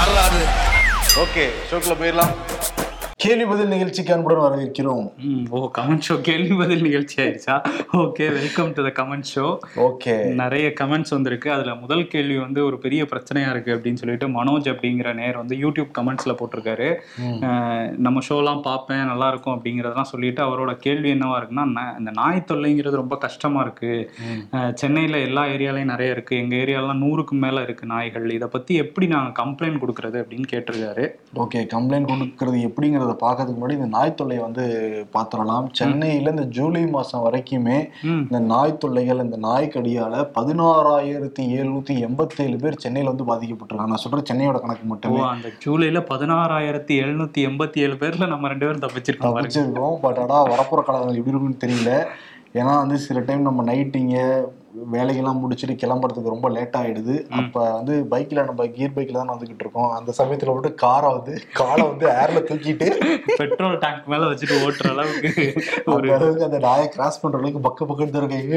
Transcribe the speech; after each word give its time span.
வரலாறு 0.00 0.42
ஓகே 1.22 1.44
ஷோக்கில் 1.68 1.98
போயிடலாம். 2.00 2.34
கேள்வி 3.22 3.44
பதில் 3.48 3.72
நிகழ்ச்சிக்கு 3.72 4.12
அன்புடன் 4.14 4.44
வரவேற்கிறோம். 4.44 5.06
ஓ 5.56 5.58
கமெண்ட் 5.78 6.04
ஷோ 6.06 6.14
கேள்வி 6.28 6.54
பதில் 6.60 6.84
நிகழ்ச்சி 6.86 7.16
ஆயிடுச்சா? 7.22 7.54
Okay 8.02 8.26
welcome 8.36 8.70
to 8.76 8.82
the 8.86 8.90
comment 8.98 9.28
show 9.32 9.44
okay 9.86 10.14
நிறைய 10.40 10.66
கமெண்ட்ஸ் 10.78 11.12
வந்திருக்கு. 11.14 11.48
அதுல 11.56 11.72
முதல் 11.80 12.04
கேள்வி 12.12 12.36
வந்து 12.44 12.60
ஒரு 12.68 12.76
பெரிய 12.84 13.02
பிரச்சனையா 13.10 13.48
இருக்கு 13.54 13.74
அப்படின்னு 13.76 14.02
சொல்லிட்டு 14.02 14.28
மனோஜ் 14.36 14.68
அப்படிங்கிற 14.72 15.10
நேர் 15.20 15.40
வந்து 15.40 15.58
யூடியூப் 15.64 15.90
கமெண்ட்ஸ்ல 15.98 16.34
போட்டிருக்காரு. 16.38 16.88
நம்ம 18.06 18.22
ஷோலாம் 18.28 18.62
பார்ப்பேன் 18.68 19.04
நல்லா 19.12 19.28
இருக்கும் 19.34 19.54
அப்படிங்கறதெல்லாம் 19.56 20.10
சொல்லிட்டு 20.12 20.42
அவரோட 20.46 20.74
கேள்வி 20.86 21.12
என்னவா 21.16 21.36
இருக்குன்னா 21.40 21.84
இந்த 21.98 22.14
நாய் 22.20 22.40
தொல்லைங்கிறது 22.52 23.02
ரொம்ப 23.02 23.18
கஷ்டமா 23.26 23.60
இருக்கு. 23.66 23.92
சென்னையில 24.84 25.22
எல்லா 25.28 25.44
ஏரியாலையும் 25.56 25.92
நிறைய 25.94 26.16
இருக்கு. 26.16 26.40
எங்க 26.44 26.56
ஏரியாலாம் 26.62 27.02
நூறுக்கு 27.04 27.36
மேல 27.44 27.66
இருக்கு 27.68 27.92
நாய்கள். 27.94 28.28
இதை 28.38 28.50
பத்தி 28.56 28.72
எப்படி 28.86 29.08
நாங்க 29.14 29.36
கம்ப்ளைண்ட் 29.42 29.82
கொடுக்கறது 29.84 30.18
அப்படின்னு 30.24 30.50
கேட்டிருக்காரு. 30.54 31.06
ஓகே 31.44 31.62
கம்ப்ளைண்ட் 31.76 32.10
கொடுக்கறது 32.14 32.58
எப்படிங்கிறத 32.70 33.08
பார்க்கறதுக்கு 33.20 33.60
முன்னாடி 33.60 33.76
இந்த 33.78 33.86
நாய் 33.86 34.14
தொல்லையை 34.14 34.44
வந்து 34.44 34.64
பார்த்துடலாம். 35.14 35.66
சென்னையில 35.72 36.30
இந்த 36.30 36.44
ஜூலை 36.56 36.82
மாசம் 36.86 37.24
வரைக்குமே. 37.26 37.78
இந்த 38.04 38.38
நாய் 38.52 38.78
தொல்லைகள் 38.78 39.22
இந்த 39.24 39.36
நாய் 39.36 39.70
கடியால 39.74 40.22
பதினாறாயிரத்தி 40.38 41.44
எழுநூத்தி 41.58 41.96
எண்பத்தேழு 42.08 42.56
பேர் 42.56 42.80
சென்னையில 42.84 43.12
வந்து 43.12 43.28
பாதிக்கப்பட்டிருக்காங்க. 43.30 43.92
நான் 43.92 44.04
சொல்றேன் 44.04 44.28
சென்னையோட 44.30 44.60
கணக்கு 44.60 44.86
மட்டுமே. 44.86 45.20
அந்த 45.20 45.50
ஜூலைல 45.66 46.02
பதினாறாயிரத்தி 46.12 46.96
எழுநூத்தி 47.04 47.46
எண்பத்தி 47.48 47.78
ஏழு 47.86 47.94
பேர்ல 47.94 48.26
நம்ம 48.26 48.48
ரெண்டு 48.48 48.66
பேரும் 48.66 48.84
தப்பிச்சிருக்கோம். 48.86 49.36
தப்பிச்சிருக்கோம். 49.38 49.96
பட் 50.06 50.18
ஆனா 50.18 50.38
வரப்புற 50.46 50.82
காலங்கள் 50.82 51.20
எப்படி 51.22 51.36
இருக்குன்னு 51.36 51.64
தெரியல. 51.66 52.04
ஏன்னா 52.54 52.76
வந்து 52.76 52.98
சில 52.98 53.20
டைம் 53.20 53.42
நம்ம 53.42 53.62
நைட்டிங்க 53.72 54.16
வேலைகள்லாம் 54.92 55.40
முடிச்சுட்டு 55.42 55.74
கிளம்புறதுக்கு 55.74 56.28
ரொம்ப 56.28 56.48
லேட் 56.48 56.76
ஆயிடுது. 56.78 57.26
அப்ப 57.30 57.72
வந்து 57.72 58.06
பைக்ல 58.10 58.44
நம்ம 58.44 58.66
கியர் 58.66 58.90
பைக்ல 58.94 59.12
தான் 59.12 59.28
வந்துகிட்டு 59.28 59.58
இருக்கோம். 59.58 59.90
அந்த 59.90 60.12
சமயத்துல 60.18 60.54
மட்டும் 60.54 60.74
காரை 60.74 61.12
வந்து 61.12 61.40
காலை 61.52 61.86
வந்து 61.86 62.06
ஏர்ல 62.08 62.38
தூக்கிட்டு 62.40 62.86
பெட்ரோல் 63.36 63.78
டேங்க் 63.78 64.06
மேல 64.06 64.24
வச்சுட்டு 64.24 64.60
ஓட்டுற 64.60 64.90
அளவுக்கு 64.90 65.54
ஒரு 65.86 66.14
அளவுக்கு 66.14 66.44
அந்த 66.44 66.58
நாயை 66.58 66.88
கிராஸ் 66.88 67.20
பண்ற 67.20 67.38
அளவுக்கு 67.38 67.60
பக்க 67.60 67.84
பக்கத்து 67.84 68.20
இருக்கைங்க 68.20 68.56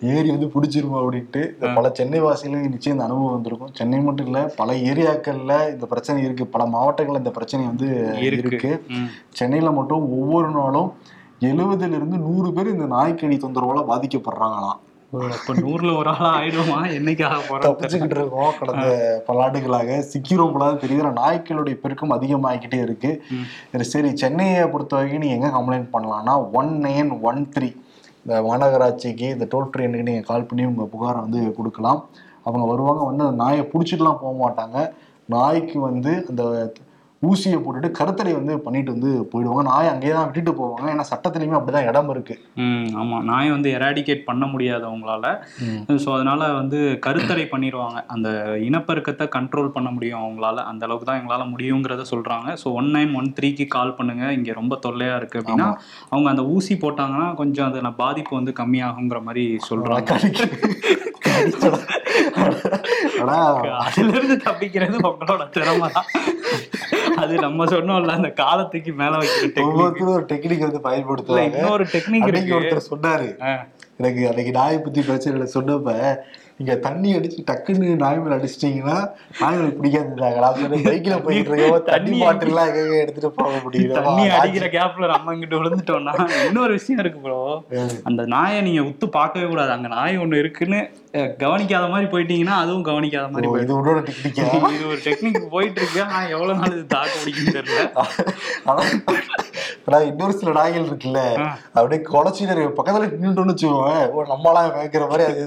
ஏறி 0.00 0.30
வந்து 0.30 0.50
பிடிச்சிருமா 0.54 0.98
அப்படின்ட்டு. 1.00 1.74
பல 1.74 1.90
சென்னை 1.92 2.20
வாசிகளுக்கு 2.20 2.68
நிச்சயம் 2.68 2.98
இந்த 2.98 3.04
அனுபவம் 3.04 3.32
வந்திருக்கும். 3.32 3.74
சென்னை 3.74 4.00
மட்டும் 4.00 4.26
இல்ல 4.26 4.52
பல 4.56 4.72
ஏரியாக்கள்ல 4.72 5.72
இந்த 5.72 5.86
பிரச்சனை 5.86 6.24
இருக்கு. 6.24 6.46
பல 6.46 6.64
மாவட்டங்கள்ல 6.66 7.16
இந்த 7.16 7.30
பிரச்சனை 7.30 7.66
வந்து 7.66 7.88
இருக்கு. 8.20 8.48
இருக்கு. 8.48 8.84
ம். 8.88 9.08
சென்னையில 9.28 9.70
மட்டும் 9.70 10.20
ஒவ்வொரு 10.20 10.50
நாளும் 10.50 10.92
எழுபதுல 11.40 11.94
இருந்து 11.94 12.18
நூறு 12.18 12.52
பேர் 12.52 12.68
இந்த 12.68 12.86
நாய்க்கடி 12.86 13.36
தொந்தரவால 13.36 13.82
பாதிக்கப்படுறாங்களாம். 13.90 14.78
அப்ப 15.12 15.54
நூறுல 15.60 15.92
ஒரு 16.00 16.08
ஆளா 16.12 16.28
ஆயிடுமா 16.40 16.76
என்னைக்கு 16.96 17.24
ஆக 17.28 17.38
போறோம் 17.46 17.64
தப்பிச்சுக்கிட்டு 17.66 18.16
இருக்கோம். 18.18 18.52
கடந்த 18.58 18.88
பல 19.28 19.42
ஆண்டுகளாக 19.44 19.96
சிக்கிறோம் 20.10 20.52
போல 20.54 20.68
தெரியுது 20.82 21.12
நாய்க்களுடைய 21.20 21.76
பெருக்கம் 21.84 22.14
அதிகமாகிக்கிட்டே 22.16 22.78
இருக்கு. 22.86 23.10
சரி, 23.92 24.10
சென்னையை 24.22 24.62
பொறுத்த 24.74 24.96
வரைக்கும் 24.96 25.24
நீங்க 25.24 25.38
எங்க 25.38 25.50
கம்ப்ளைண்ட் 25.56 25.92
பண்ணலாம்னா 25.94 26.34
ஒன் 26.60 26.72
நைன் 26.86 27.10
ஒன் 27.30 27.42
த்ரீ 27.56 27.70
இந்த 28.22 28.36
மாநகராட்சிக்கு 28.48 29.28
இந்த 29.36 29.48
டோல் 29.52 29.68
ஃப்ரீ 29.70 29.84
எண்ணுக்கு 29.86 30.08
நீங்க 30.10 30.24
கால் 30.30 30.48
பண்ணி 30.48 30.64
உங்க 30.70 30.86
புகாரை 30.94 31.18
வந்து 31.26 31.40
கொடுக்கலாம். 31.58 32.00
அவங்க 32.46 32.64
வருவாங்க 32.72 33.02
வந்து 33.10 33.24
அந்த 33.26 33.38
நாயை 33.44 33.64
பிடிச்சிட்டுலாம் 33.72 34.20
போக 34.22 34.34
மாட்டாங்க. 34.44 34.78
நாய்க்கு 35.34 35.78
வந்து 35.88 36.12
அந்த 36.30 36.44
ஊசியை 37.28 37.56
போட்டுட்டு 37.62 37.88
கருத்தடை 37.98 38.30
வந்து 38.36 38.52
பண்ணிட்டு 38.66 38.92
வந்து 38.94 39.10
போயிடுவாங்க. 39.32 39.62
நாயை 39.70 39.88
அங்கேயே 39.92 40.12
தான் 40.16 40.26
விட்டுட்டு 40.28 40.52
போவாங்க. 40.60 40.86
ஏன்னா 40.92 41.04
சட்டத்திலையுமே 41.10 41.56
அப்படிதான் 41.58 41.88
இடம் 41.90 42.10
இருக்கு. 42.14 42.34
ம் 42.64 42.86
ஆமா. 43.00 43.16
நாயை 43.30 43.50
வந்து 43.54 43.70
எராடிகேட் 43.78 44.22
பண்ண 44.28 44.44
முடியாது 44.52 44.84
அவங்களால. 44.90 45.26
ஸோ 46.04 46.08
அதனால 46.16 46.48
வந்து 46.60 46.78
கருத்தடை 47.06 47.44
பண்ணிடுவாங்க 47.52 47.98
அந்த 48.14 48.30
இனப்பெருக்கத்தை 48.68 49.26
கண்ட்ரோல் 49.36 49.74
பண்ண 49.76 49.90
முடியும் 49.96 50.22
அவங்களால. 50.22 50.64
அந்த 50.70 50.88
அளவுக்கு 50.88 51.08
தான் 51.10 51.20
எங்களால 51.22 51.46
முடியுங்கிறத 51.52 52.06
சொல்றாங்க. 52.12 52.48
ஸோ 52.62 52.66
ஒன் 52.80 52.90
நைன் 52.96 53.12
ஒன் 53.20 53.28
த்ரீக்கு 53.38 53.66
கால் 53.76 53.96
பண்ணுங்க. 53.98 54.24
இங்க 54.38 54.56
ரொம்ப 54.60 54.78
தொல்லையா 54.86 55.16
இருக்கு 55.20 55.40
அப்படின்னா 55.42 55.68
அவங்க 56.12 56.28
அந்த 56.34 56.44
ஊசி 56.54 56.76
போட்டாங்கன்னா 56.86 57.28
கொஞ்சம் 57.42 57.68
அதுல 57.70 57.92
பாதிப்பு 58.02 58.34
வந்து 58.40 58.54
கம்மியாகுங்கிற 58.62 59.20
மாதிரி 59.28 59.44
சொல்றாங்க. 59.68 60.16
ஆனா 63.20 63.36
அதுல 63.86 64.10
இருந்து 64.16 64.38
தப்பிக்கிறது 64.48 64.96
உங்களோட 65.10 65.42
திறமை 65.56 65.88
தான் 65.98 66.08
அது 67.20 67.34
நம்ம 67.38 67.64
சொன்னோம்ல 67.64 68.14
அந்த 68.14 68.30
காலத்துக்கு 68.42 68.92
மேல 68.92 69.18
வைக்கிற 69.18 69.64
ஒவ்வொருத்தரும் 69.64 70.14
ஒரு 70.14 70.26
டெக்னிக் 70.32 70.64
வந்து 70.66 70.78
இல்ல 70.78 70.88
பயன்படுத்துவாங்க 70.88 71.58
இன்னொரு 71.58 71.86
டெக்னிக் 71.94 72.54
ஒருத்தர் 72.58 72.90
சொன்னாரு. 72.90 73.28
எனக்கு 73.96 74.20
அன்னைக்கு 74.28 74.52
நாயை 74.52 74.78
பத்தி 74.78 75.00
பிரச்சனை 75.02 75.46
சொன்னப்ப 75.54 75.94
நீங்க 76.60 76.74
தண்ணி 76.84 77.10
அடிச்சு 77.16 77.44
டக்குன்னு 77.48 77.90
நாய் 78.02 78.18
மேல 78.22 78.36
அடிச்சிட்டீங்கன்னா 78.38 78.96
நாய்களுக்கு 79.40 79.78
பிடிக்காது 79.78 80.10
பைக்ல 80.86 81.14
போயிட்டு 81.24 81.52
இருக்கோம் 81.52 81.86
தண்ணி 81.86 82.10
தண்ணி 82.10 82.18
பாட்டில் 82.22 82.50
எல்லாம் 82.50 82.68
எங்க 82.72 82.96
எடுத்துட்டு 83.02 83.30
போக 83.36 83.52
தண்ணி 83.52 83.60
முடியும் 84.16 84.34
அடிக்கிற 84.38 84.66
கேப்ல 84.74 85.08
நம்ம 85.12 85.34
இங்கிட்டு 85.34 85.60
விழுந்துட்டோம்னா 85.60 86.14
இன்னொரு 86.48 86.72
விஷயம் 86.78 87.02
இருக்கு 87.04 87.20
ப்ரோ 87.24 87.38
அந்த 88.10 88.24
நாயை 88.34 88.58
நீங்க 88.66 88.82
உத்து 88.90 89.08
பார்க்கவே 89.16 89.46
கூடாது. 89.46 89.72
அங்க 89.76 89.90
நாய் 89.94 90.20
ஒண்ணு 90.22 90.42
இருக்குன்னு 90.42 90.80
கவனிக்காத 91.42 91.86
மாதிரி 91.92 92.08
போயிட்டீங்கன்னா 92.12 92.56
அதுவும் 92.62 92.86
கவனிக்காத 92.88 93.28
மாதிரி 93.30 93.48
இது 93.64 93.74
உன்னோட 93.78 94.02
டெக்னிக்கா 94.08 94.44
இது 94.74 94.84
ஒரு 94.90 95.00
டெக்னிக் 95.06 95.40
போயிட்டு 95.54 95.80
இருக்கு 95.82 96.02
ஆனா 96.06 96.20
எவ்வளவு 96.34 96.58
நாள் 96.60 96.76
இது 96.76 96.84
தாக்கு 96.94 97.16
பிடிக்குன்னு 97.20 97.56
தெரியல. 97.58 97.82
ஆனா 99.86 99.98
இன்னொரு 100.10 100.34
சில 100.38 100.52
நாய்கள் 100.52 100.88
இருக்குல்ல 100.88 101.22
அப்படியே 101.74 102.00
குலைச்சிட்டு 102.10 102.68
பக்கத்துல 102.78 103.08
நின்றுட்டோம்னு 103.14 103.54
வச்சுக்கோங்க 103.54 103.96
ஓ 104.12 104.24
நம்மளாம் 104.30 104.70
வைக்கிற 104.76 105.06
மாதிரி 105.10 105.24
அது 105.28 105.42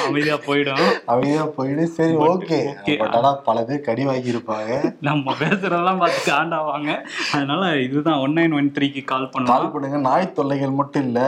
அமைதியா 0.00 0.36
போயிடும். 0.48 0.84
அப்படியே 1.08 1.40
போயிட்டு 1.56 1.86
சரி 1.96 2.14
ஓகே. 2.30 2.60
பட் 3.02 3.16
ஆனா 3.18 3.32
பல 3.48 3.64
பேர் 3.68 3.86
கடி 3.88 4.04
வாங்கி 4.10 4.32
இருப்பாங்க 4.34 4.70
நம்ம 5.08 5.34
பேசுறதெல்லாம் 5.42 6.00
பார்த்து 6.02 6.22
காண்டாவாங்க 6.30 6.90
அதனால 7.34 7.72
இதுதான் 7.86 8.22
ஒன் 8.26 8.36
நைன் 8.38 8.56
ஒன் 8.60 8.72
த்ரீக்கு 8.78 9.04
கால் 9.12 9.30
பண்ணலாம் 9.34 9.52
கால் 9.54 9.72
பண்ணுங்க. 9.74 10.00
நாய் 10.08 10.34
தொல்லைகள் 10.38 10.78
மட்டும் 10.80 11.06
இல்ல 11.08 11.20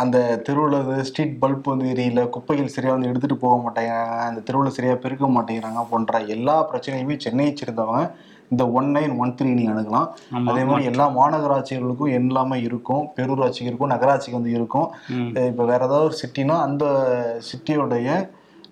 அந்த 0.00 0.18
தெருவில் 0.46 1.04
ஸ்ட்ரீட் 1.06 1.38
பல்ப் 1.42 1.70
வந்து 1.70 1.86
எரியல 1.92 2.22
குப்பைகள் 2.34 2.74
சரியா 2.74 2.92
வந்து 2.96 3.08
எடுத்துட்டு 3.10 3.36
போக 3.44 3.54
மாட்டேங்கிறாங்க 3.62 4.18
அந்த 4.26 4.40
தெருவில் 4.48 4.76
சரியா 4.76 4.96
பெருக்க 5.04 5.28
மாட்டேங்கிறாங்க 5.36 5.82
போன்ற 5.92 6.20
எல்லா 6.34 6.56
பிரச்சனையுமே 6.72 7.16
சென்னையை 7.24 7.52
சேர்ந்தவங்க 7.60 8.02
இந்த 8.52 8.64
ஒன் 8.78 8.88
நைன் 8.94 9.12
ஒன் 9.22 9.34
த்ரீ 9.38 9.48
நீங்க 9.56 9.72
அணுகலாம். 9.74 10.06
அதே 10.50 10.62
மாதிரி 10.68 10.88
எல்லா 10.90 11.04
மாநகராட்சிகளுக்கும் 11.18 12.14
எல்லாமே 12.20 12.56
இருக்கும். 12.68 13.02
பேரூராட்சிக்கு 13.16 13.70
இருக்கும் 13.70 13.92
நகராட்சிக்கு 13.92 14.38
வந்து 14.38 14.56
இருக்கும். 14.58 14.88
இப்போ 15.50 15.64
வேற 15.72 15.80
ஏதாவது 15.88 16.06
ஒரு 16.08 16.16
சிட்டினா 16.22 16.56
அந்த 16.68 16.84
சிட்டியோடைய 17.48 18.08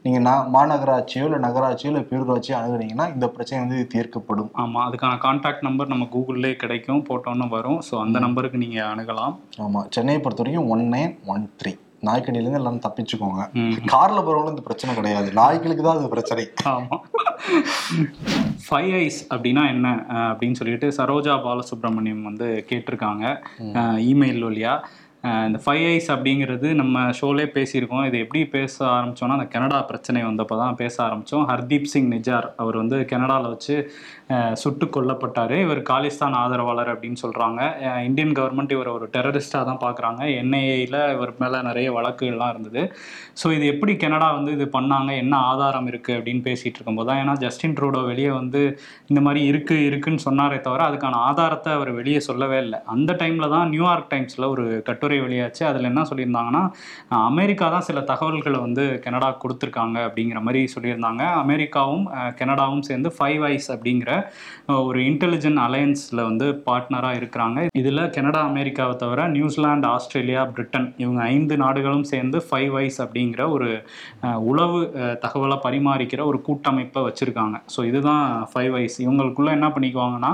நீங்க 0.02 0.30
நா- 0.30 0.46
மாநகராட்சியோ 0.54 1.24
இல்லை 1.24 1.38
நகராட்சியோ 1.40 1.86
இல்லை 1.86 2.00
பேரூராட்சியோ 2.00 2.56
அணுகுனீங்கன்னா 2.58 3.14
இந்த 3.14 3.28
பிரச்சனை 3.28 3.64
வந்து 3.64 3.88
தீர்க்கப்படும். 3.94 4.50
ஆமா 4.56 4.80
அதுக்கான 4.88 5.18
கான்டாக்ட் 5.24 5.60
நம்பர் 5.60 5.86
நம்ம 5.86 6.08
கூகுள்லேயே 6.12 6.54
கிடைக்கும் 6.54 7.04
போட்டோன்னு 7.08 7.48
வரும். 7.48 7.82
ஸோ 7.90 8.00
அந்த 8.00 8.18
நம்பருக்கு 8.18 8.58
நீங்க 8.58 8.82
அணுகலாம். 8.84 9.36
ஆமா 9.58 9.86
சென்னையை 9.90 10.22
பொறுத்த 10.22 10.42
வரைக்கும் 10.42 10.70
ஒன் 10.70 10.92
நைன் 10.92 11.26
ஒன் 11.26 11.50
த்ரீ. 11.62 11.74
நாய்க்கடியிலேருந்து 12.02 12.52
எல்லாரும் 12.52 12.80
தப்பிச்சுக்கோங்க. 12.80 13.40
கார்ல 13.86 14.18
போறவங்களும் 14.18 14.48
இந்த 14.48 14.62
பிரச்சனை 14.62 14.94
கிடையாது. 14.94 15.32
நாய்களுக்கு 15.32 15.82
தான் 15.82 15.96
அது 15.96 16.08
பிரச்சனை. 16.08 16.44
ஆமா. 16.64 16.96
ஃபைவ் 18.64 18.94
ஐஸ் 18.94 19.34
அப்படின்னா 19.34 19.68
என்ன 19.68 19.88
அப்படின்னு 20.10 20.54
சொல்லிட்டு 20.54 20.92
சரோஜா 20.96 21.34
பாலசுப்ரமணியம் 21.38 22.22
வந்து 22.22 22.64
கேட்டிருக்காங்க 22.70 23.24
இமெயில் 24.04 24.44
வழியா. 24.44 24.74
அஹ் 24.74 24.82
இந்த 25.48 25.58
ஃபைவ் 25.62 25.84
ஐஸ் 25.92 26.08
அப்படிங்கிறது 26.14 26.68
நம்ம 26.80 26.98
ஷோலே 27.18 27.44
பேசியிருக்கோம். 27.54 28.04
இது 28.08 28.16
எப்படி 28.24 28.40
பேச 28.52 28.74
ஆரம்பித்தோன்னா 28.96 29.36
அந்த 29.38 29.46
கனடா 29.54 29.78
பிரச்சனை 29.88 30.20
வந்தப்போ 30.26 30.56
தான் 30.60 30.76
பேச 30.80 30.94
ஆரம்பித்தோம் 31.06 31.46
ஹர்தீப் 31.50 31.88
சிங் 31.92 32.10
நிஜார் 32.14 32.46
அவர் 32.62 32.76
வந்து 32.80 32.98
கனடாவில் 33.12 33.50
வச்சு 33.54 33.76
சுட்டு 34.62 34.86
கொல்லப்பட்டார். 34.96 35.54
இவர் 35.64 35.80
காலிஸ்தான் 35.90 36.36
ஆதரவாளர் 36.42 36.90
அப்படின்னு 36.92 37.18
சொல்கிறாங்க 37.24 37.60
இந்தியன் 38.08 38.34
கவர்மெண்ட் 38.38 38.74
இவர் 38.76 38.90
ஒரு 38.96 39.08
டெரரிஸ்டாக 39.16 39.66
தான் 39.70 39.82
பார்க்குறாங்க 39.84 40.22
என்ஐஏயில் 40.42 40.98
இவர் 41.16 41.32
மேலே 41.42 41.60
நிறைய 41.68 41.88
வழக்குகள்லாம் 41.98 42.52
இருந்தது. 42.54 42.84
ஸோ 43.42 43.46
இது 43.56 43.66
எப்படி 43.72 43.94
கனடா 44.04 44.28
வந்து 44.38 44.54
இது 44.58 44.68
பண்ணாங்க? 44.76 45.10
என்ன 45.24 45.34
ஆதாரம் 45.50 45.90
இருக்குது 45.92 46.16
அப்படின்னு 46.18 46.44
பேசிகிட்டு 46.48 46.78
இருக்கும்போது 46.78 47.10
தான். 47.10 47.20
ஏன்னா 47.24 47.36
ஜஸ்டின் 47.44 47.76
ட்ரூடோ 47.80 48.02
வெளியே 48.12 48.32
வந்து 48.40 48.62
இந்த 49.10 49.22
மாதிரி 49.26 49.42
இருக்குது 49.50 49.86
இருக்குன்னு 49.90 50.26
சொன்னாரே 50.28 50.60
தவிர 50.68 50.86
அதுக்கான 50.90 51.20
ஆதாரத்தை 51.28 51.72
அவர் 51.78 51.92
வெளியே 52.00 52.22
சொல்லவே 52.30 52.60
இல்லை. 52.66 52.80
அந்த 52.96 53.10
டைமில் 53.22 53.52
தான் 53.56 53.70
நியூயார்க் 53.74 54.10
டைம்ஸில் 54.14 54.50
ஒரு 54.54 54.66
கட்டுரை 54.88 55.07
வெளியாச்சு. 55.24 55.62
அதில் 55.70 55.88
என்ன 55.90 56.02
சொல்லியிருந்தாங்கன்னா 56.10 56.62
அமெரிக்கா 57.30 57.66
தான் 57.74 57.86
சில 57.88 58.00
தகவல்களை 58.10 58.58
வந்து 58.66 58.84
கனடா 59.04 59.30
கொடுத்துருக்காங்க 59.42 59.96
அப்படிங்கிற 60.08 60.40
மாதிரி 60.46 60.62
சொல்லியிருந்தாங்க. 60.74 61.22
அமெரிக்காவும் 61.42 62.04
கனடாவும் 62.40 62.84
சேர்ந்து 62.88 63.10
ஃபைவ் 63.16 63.44
ஐஸ் 63.52 63.68
அப்படிங்கிற 63.74 64.10
ஒரு 64.88 65.00
இன்டெலிஜென்ட் 65.10 65.62
அலையன்ஸில் 65.66 66.26
வந்து 66.28 66.48
பார்ட்னராக 66.68 67.20
இருக்கிறாங்க. 67.20 67.66
இதில் 67.82 68.02
கனடா 68.16 68.42
அமெரிக்காவை 68.52 68.96
தவிர 69.04 69.26
நியூசிலாந்து 69.36 69.88
ஆஸ்திரேலியா 69.94 70.44
பிரிட்டன் 70.54 70.88
இவங்க 71.04 71.20
ஐந்து 71.34 71.56
நாடுகளும் 71.64 72.06
சேர்ந்து 72.12 72.40
ஃபைவ் 72.48 72.76
ஐஸ் 72.84 73.00
அப்படிங்கிற 73.06 73.42
ஒரு 73.56 73.70
உளவு 74.50 74.80
தகவலை 75.24 75.56
பரிமாறிக்கிற 75.66 76.20
ஒரு 76.30 76.38
கூட்டமைப்பை 76.46 77.02
வச்சுருக்காங்க. 77.08 77.56
ஸோ 77.74 77.80
இதுதான் 77.90 78.24
ஃபைவ் 78.52 78.74
ஐஸ் 78.82 78.98
இவங்களுக்குள்ளே 79.04 79.52
என்ன 79.58 79.68
பண்ணிக்குவாங்கன்னா 79.74 80.32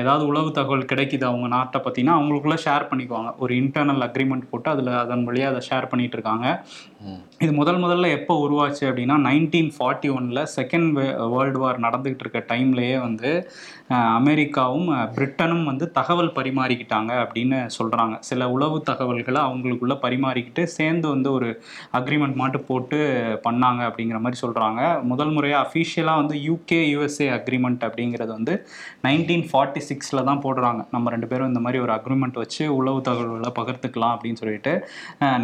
ஏதாவது 0.00 0.24
உளவு 0.30 0.48
தகவல் 0.58 0.88
கிடைக்குது 0.90 1.24
அவங்க 1.28 1.46
நாட்டை 1.54 1.78
பற்றினா 1.84 2.12
அவங்களுக்குள்ள 2.16 2.56
ஷேர் 2.64 2.88
பண்ணிக்குவாங்க. 2.90 3.30
ஒரு 3.44 3.52
இன் 3.60 3.70
இன்டர்னல் 3.74 4.04
அக்ரிமெண்ட் 4.08 4.50
போட்டு 4.50 4.70
அதில் 4.70 4.90
அதன் 5.04 5.24
வழியாக 5.24 5.52
அதை 5.54 5.62
ஷேர் 5.68 5.90
பண்ணிகிட்டு 5.92 6.16
இருக்காங்க. 6.18 6.46
இது 7.38 7.52
முதல் 7.52 7.78
முதல்ல 7.78 8.10
எப்போ 8.10 8.34
உருவாச்சு 8.48 8.84
அப்படின்னா 8.88 9.16
நைன்டீன் 9.18 9.70
ஃபார்ட்டி 9.78 10.08
ஒனில் 10.14 10.40
செகண்ட் 10.56 10.90
வேர்ல்டு 11.32 11.58
வார் 11.58 11.78
நடந்துகிட்டு 11.78 12.20
இருக்க 12.20 12.40
டைம்லேயே 12.48 12.98
வந்து 12.98 13.30
அமெரிக்காவும் 14.18 14.86
பிரிட்டனும் 15.16 15.64
வந்து 15.64 15.90
தகவல் 15.90 16.30
பரிமாறிக்கிட்டாங்க 16.34 17.12
அப்படின்னு 17.24 17.58
சொல்கிறாங்க 17.78 18.14
சில 18.20 18.50
உளவு 18.50 18.82
தகவல்களை 18.82 19.40
அவங்களுக்குள்ள 19.40 19.96
பரிமாறிக்கிட்டு 20.02 20.62
சேர்ந்து 20.62 21.08
வந்து 21.08 21.32
ஒரு 21.32 21.48
அக்ரிமெண்ட் 21.92 22.34
மட்டும் 22.34 22.66
போட்டு 22.66 23.00
பண்ணாங்க 23.44 23.82
அப்படிங்கிற 23.88 24.20
மாதிரி 24.20 24.40
சொல்கிறாங்க 24.40 25.02
முதல் 25.02 25.30
முறையாக 25.30 25.66
அஃபீஷியலாக 25.66 26.22
வந்து 26.22 26.36
யூகே 26.48 26.80
யூஎஸ்ஏ 26.92 27.28
அக்ரிமெண்ட் 27.38 27.84
அப்படிங்கிறது 27.88 28.32
வந்து 28.32 28.54
நைன்டீன் 29.04 29.46
ஃபார்ட்டி 29.52 29.82
சிக்ஸில் 29.88 30.24
தான் 30.24 30.42
போடுறாங்க. 30.44 30.80
நம்ம 30.90 31.10
ரெண்டு 31.10 31.26
பேரும் 31.26 31.46
இந்த 31.46 31.60
மாதிரி 31.60 31.82
ஒரு 31.82 31.92
அக்ரிமெண்ட் 31.92 32.40
வச்சு 32.42 32.64
உளவு 32.76 33.00
தகவல்களை 33.00 33.52
பகிர்ந்துக்கலாம் 33.60 34.16
அப்படின்னு 34.16 34.42
சொல்லிட்டு 34.42 34.74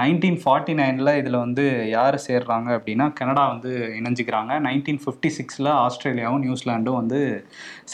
நைன்டீன் 0.03 0.41
ஃபார்ட்டி 0.45 0.75
நைனில் 0.75 1.17
இதில் 1.17 1.37
வந்து 1.37 1.50
யார் 1.97 2.17
சேர்றாங்க 2.27 2.69
அப்படின்னா 2.79 3.07
கனடா 3.19 3.45
வந்து 3.53 3.71
இணைஞ்சிக்கிறாங்க. 3.99 4.53
நைன்டீன் 4.67 5.01
ஃபிஃப்டி 5.05 5.31
சிக்ஸில் 5.39 5.71
ஆஸ்திரேலியாவும் 5.85 6.43
நியூசிலாண்டும் 6.47 6.99
வந்து 7.01 7.21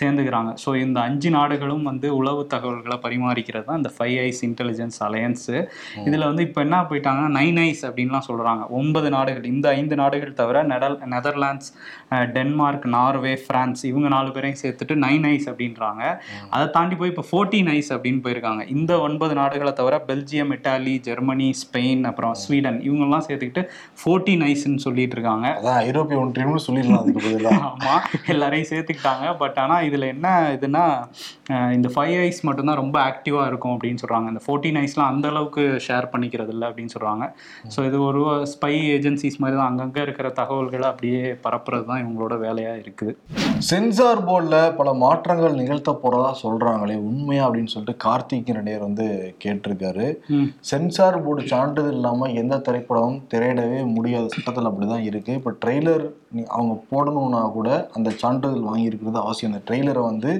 சேர்ந்துக்கிறாங்க. 0.00 0.50
ஸோ 0.64 0.70
இந்த 0.85 0.99
அஞ்சு 1.08 1.31
நாடுகளும் 1.37 1.85
வந்து 1.91 2.08
உளவு 2.20 2.43
தகவல்களை 2.55 2.99
பரிமாறிக்கிறது 3.05 3.67
தான் 3.69 3.81
இந்த 3.82 3.93
ஃபைவ் 3.97 4.17
ஐஸ் 4.25 4.43
இன்டெலிஜென்ஸ் 4.49 4.99
அலையன்ஸு 5.08 5.56
இதில் 6.06 6.26
வந்து 6.31 6.44
இப்போ 6.49 6.62
என்ன 6.67 6.82
போயிட்டாங்கன்னா 6.91 7.31
நைன் 7.38 7.61
ஐஸ் 7.64 7.85
அப்படின்லாம் 7.88 8.26
சொல்கிறாங்க 8.31 8.64
ஒன்பது 8.81 9.11
நாடுகள் 9.17 9.49
இந்த 9.53 9.69
ஐந்து 9.79 9.99
நாடுகள் 10.03 10.38
தவிர 10.41 10.62
நெடல் 10.73 10.97
நெதர்லாண்ட்ஸ் 11.14 11.70
டென்மார்க் 12.37 12.85
நார்வே 12.97 13.32
பிரான்ஸ் 13.49 13.82
இவங்க 13.91 14.08
நாலு 14.14 14.31
பேரையும் 14.35 14.61
சேர்த்துட்டு 14.62 14.94
நைன் 15.05 15.25
ஐஸ் 15.31 15.47
அப்படின்றாங்க. 15.50 16.03
அதை 16.55 16.67
தாண்டி 16.76 16.94
போய் 17.00 17.12
இப்போ 17.12 17.25
ஃபோர்டீன் 17.31 17.70
ஐஸ் 17.75 17.91
அப்படின்னு 17.94 18.20
போயிருக்காங்க. 18.26 18.62
இந்த 18.75 18.93
ஒன்பது 19.06 19.35
நாடுகளை 19.41 19.73
தவிர 19.81 19.94
பெல்ஜியம் 20.08 20.53
இட்டாலி 20.56 20.94
ஜெர்மனி 21.08 21.49
ஸ்பெயின் 21.62 22.05
அப்புறம் 22.11 22.35
ஸ்வீடன் 22.43 22.79
இவங்கெல்லாம் 22.88 23.25
சேர்த்துக்கிட்டு 23.29 23.64
ஃபோர்டீன் 24.00 24.44
ஐஸ்ன்னு 24.50 24.85
சொல்லிட்டு 24.87 25.17
இருக்காங்க. 25.19 25.47
அதான் 25.61 25.81
ஐரோப்பிய 25.88 26.19
ஒன்றியம்னு 26.25 26.64
சொல்லிடலாம் 26.69 27.03
அதுக்கு 27.03 27.25
பதிலாக 27.26 27.64
ஆமா 27.70 27.94
எல்லாரையும் 28.35 28.70
சேர்த்துக்கிட்டாங்க. 28.73 29.26
பட் 29.43 29.58
ஆனா 29.64 29.79
இதுல 29.88 30.06
என்ன 30.14 30.29
இதுன்னா 30.56 30.85
அஹ் 31.55 31.73
இந்த 31.79 31.88
ஃபைவ் 31.94 32.17
ஐஸ் 32.26 32.41
மட்டும்தான் 32.49 32.81
ரொம்ப 32.82 32.97
ஆக்டிவா 33.11 33.43
இருக்கும் 33.50 33.75
அப்படின்னு 33.76 34.03
சொல்றாங்க. 34.05 34.29
இந்த 34.35 34.43
ஃபோர்டீன் 34.47 34.81
ஐஸ்லாம் 34.85 35.11
அந்த 35.12 35.26
அளவுக்கு 35.32 35.64
ஷேர் 35.88 36.11
பண்ணிக்கிறது 36.14 36.55
இல்லை 36.56 36.69
அப்படின்னு 36.70 36.94
சொல்றாங்க. 36.97 37.25
ஸோ 37.75 37.87
இது 37.91 37.99
ஒரு 38.08 38.23
ஸ்பை 38.55 38.75
ஏஜென்சிஸ் 38.97 39.41
மாதிரி 39.43 39.58
தான். 39.58 39.70
அங்கங்க 39.73 40.00
இருக்கிற 40.06 40.29
தகவல்களை 40.41 40.88
அப்படியே 40.93 41.23
பரப்புறது 41.47 41.87
தான் 41.91 42.03
இவங்களோட 42.06 42.35
வேலையா 42.47 42.73
இருக்குது. 42.82 43.14
சென்சார் 43.69 44.23
போர்டில் 44.29 44.75
பல 44.79 44.88
மாற்றங்கள் 45.03 45.58
நிகழ்த்த 45.61 45.93
போறதா 46.03 46.31
சொல்றாங்களே 46.43 46.97
உண்மையா 47.08 47.44
அப்படின்னு 47.47 47.73
சொல்லிட்டு 47.75 48.03
கார்த்திக் 48.06 48.53
ரெண்டியர் 48.58 48.87
வந்து 48.87 49.06
கேட்டிருக்காரு. 49.44 50.06
சென்சார் 50.70 51.19
போர்டு 51.25 51.44
சான்றிதழ் 51.53 51.97
இல்லாம 51.99 52.31
எந்த 52.43 52.61
திரைப்படமும் 52.69 53.19
திரையிடவே 53.35 53.81
முடியாத 53.97 54.26
சட்டத்தில் 54.37 54.70
அப்படிதான் 54.70 55.08
இருக்கு. 55.11 55.35
இப்போ 55.41 55.53
ட்ரெய்லர் 55.64 56.06
அவங்க 56.56 56.76
போடணும்னா 56.93 57.43
கூட 57.58 57.70
அந்த 57.99 58.08
சான்றிதழ் 58.23 58.69
வாங்கியிருக்கிறது 58.70 59.20
அவசியம். 59.25 59.53
அந்த 59.53 59.64
ட்ரெய்லரை 59.70 60.05
வந்து 60.12 60.32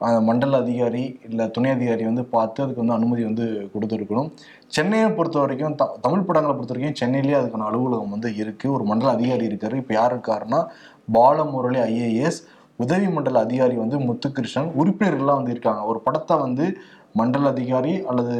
மண்டல 0.00 0.58
அதிகாரி 0.64 1.02
இல்லை 1.28 1.44
துணை 1.54 1.68
அதிகாரி 1.76 2.04
வந்து 2.08 2.24
பார்த்து 2.34 2.62
அதுக்கு 2.64 2.82
வந்து 2.82 2.96
அனுமதி 2.96 3.22
வந்து 3.28 3.46
கொடுத்துருக்கணும். 3.74 4.28
சென்னையை 4.76 5.06
பொறுத்த 5.18 5.36
வரைக்கும் 5.42 5.76
த 5.80 5.84
தமிழ் 6.04 6.26
படங்களை 6.28 6.52
பொறுத்த 6.54 6.74
வரைக்கும் 6.74 6.98
சென்னையிலேயே 7.00 7.36
அதுக்கான 7.40 7.68
அலுவலகம் 7.70 8.14
வந்து 8.16 8.30
இருக்குது 8.42 8.74
ஒரு 8.76 8.84
மண்டல 8.90 9.12
அதிகாரி 9.18 9.44
இருக்கார். 9.50 9.76
இப்போ 9.82 9.94
யார் 9.98 10.14
இருக்காருன்னா 10.16 10.60
பாலமுரளி 11.16 11.80
ஐஏஎஸ் 11.90 12.40
உதவி 12.84 13.08
மண்டல 13.16 13.42
அதிகாரி 13.46 13.76
வந்து 13.84 13.98
முத்துகிருஷ்ணன். 14.08 14.70
உறுப்பினர்கள்லாம் 14.80 15.40
வந்து 15.40 15.54
இருக்காங்க. 15.56 15.82
ஒரு 15.92 16.00
படத்தை 16.06 16.36
வந்து 16.46 16.66
மண்டல 17.20 17.50
அதிகாரி 17.54 17.94
அல்லது 18.10 18.36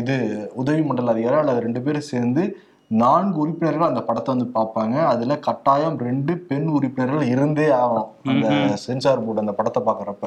இது 0.00 0.14
உதவி 0.62 0.82
மண்டல 0.88 1.12
அதிகாரி 1.14 1.36
அல்லது 1.42 1.64
ரெண்டு 1.66 1.80
பேரும் 1.86 2.10
சேர்ந்து 2.12 2.44
நான்கு 2.90 3.36
உறுப்பினர்கள் 3.42 3.90
அந்த 3.90 4.02
படத்தை 4.08 4.30
வந்து 4.34 4.48
பார்ப்பாங்க. 4.58 4.96
அதுல 5.12 5.38
கட்டாயம் 5.38 5.96
ரெண்டு 6.08 6.32
பெண் 6.48 6.68
உறுப்பினர்கள் 6.76 7.30
இருந்தே 7.34 7.68
ஆகணும். 7.80 8.10
அந்த 8.32 8.48
சென்சார் 8.86 9.24
போர்டு 9.24 9.44
அந்த 9.44 9.52
படத்தை 9.52 9.82
பார்க்குறப்ப. 9.88 10.26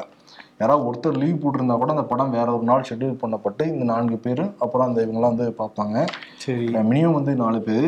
யாராவது 0.61 0.87
ஒருத்தர் 0.89 1.19
லீவ் 1.21 1.41
போட்டிருந்தா 1.43 1.75
கூட 1.77 1.91
அந்த 1.91 2.05
படம் 2.05 2.33
வேற 2.37 2.47
ஒரு 2.55 2.63
நாள் 2.63 2.87
ஷெட்யூல் 2.89 3.21
பண்ணப்பட்டு 3.21 3.65
இந்த 3.73 3.83
நான்கு 3.83 4.17
பேர் 4.17 4.43
அப்புறம் 4.63 4.87
அந்த 4.87 4.99
இவங்கெல்லாம் 5.05 5.35
வந்து 5.35 5.47
பார்ப்பாங்க. 5.61 5.97
சரி. 6.37 6.65
மினிமம் 6.89 7.17
வந்து 7.19 7.35
நாலு 7.43 7.61
பேர். 7.61 7.87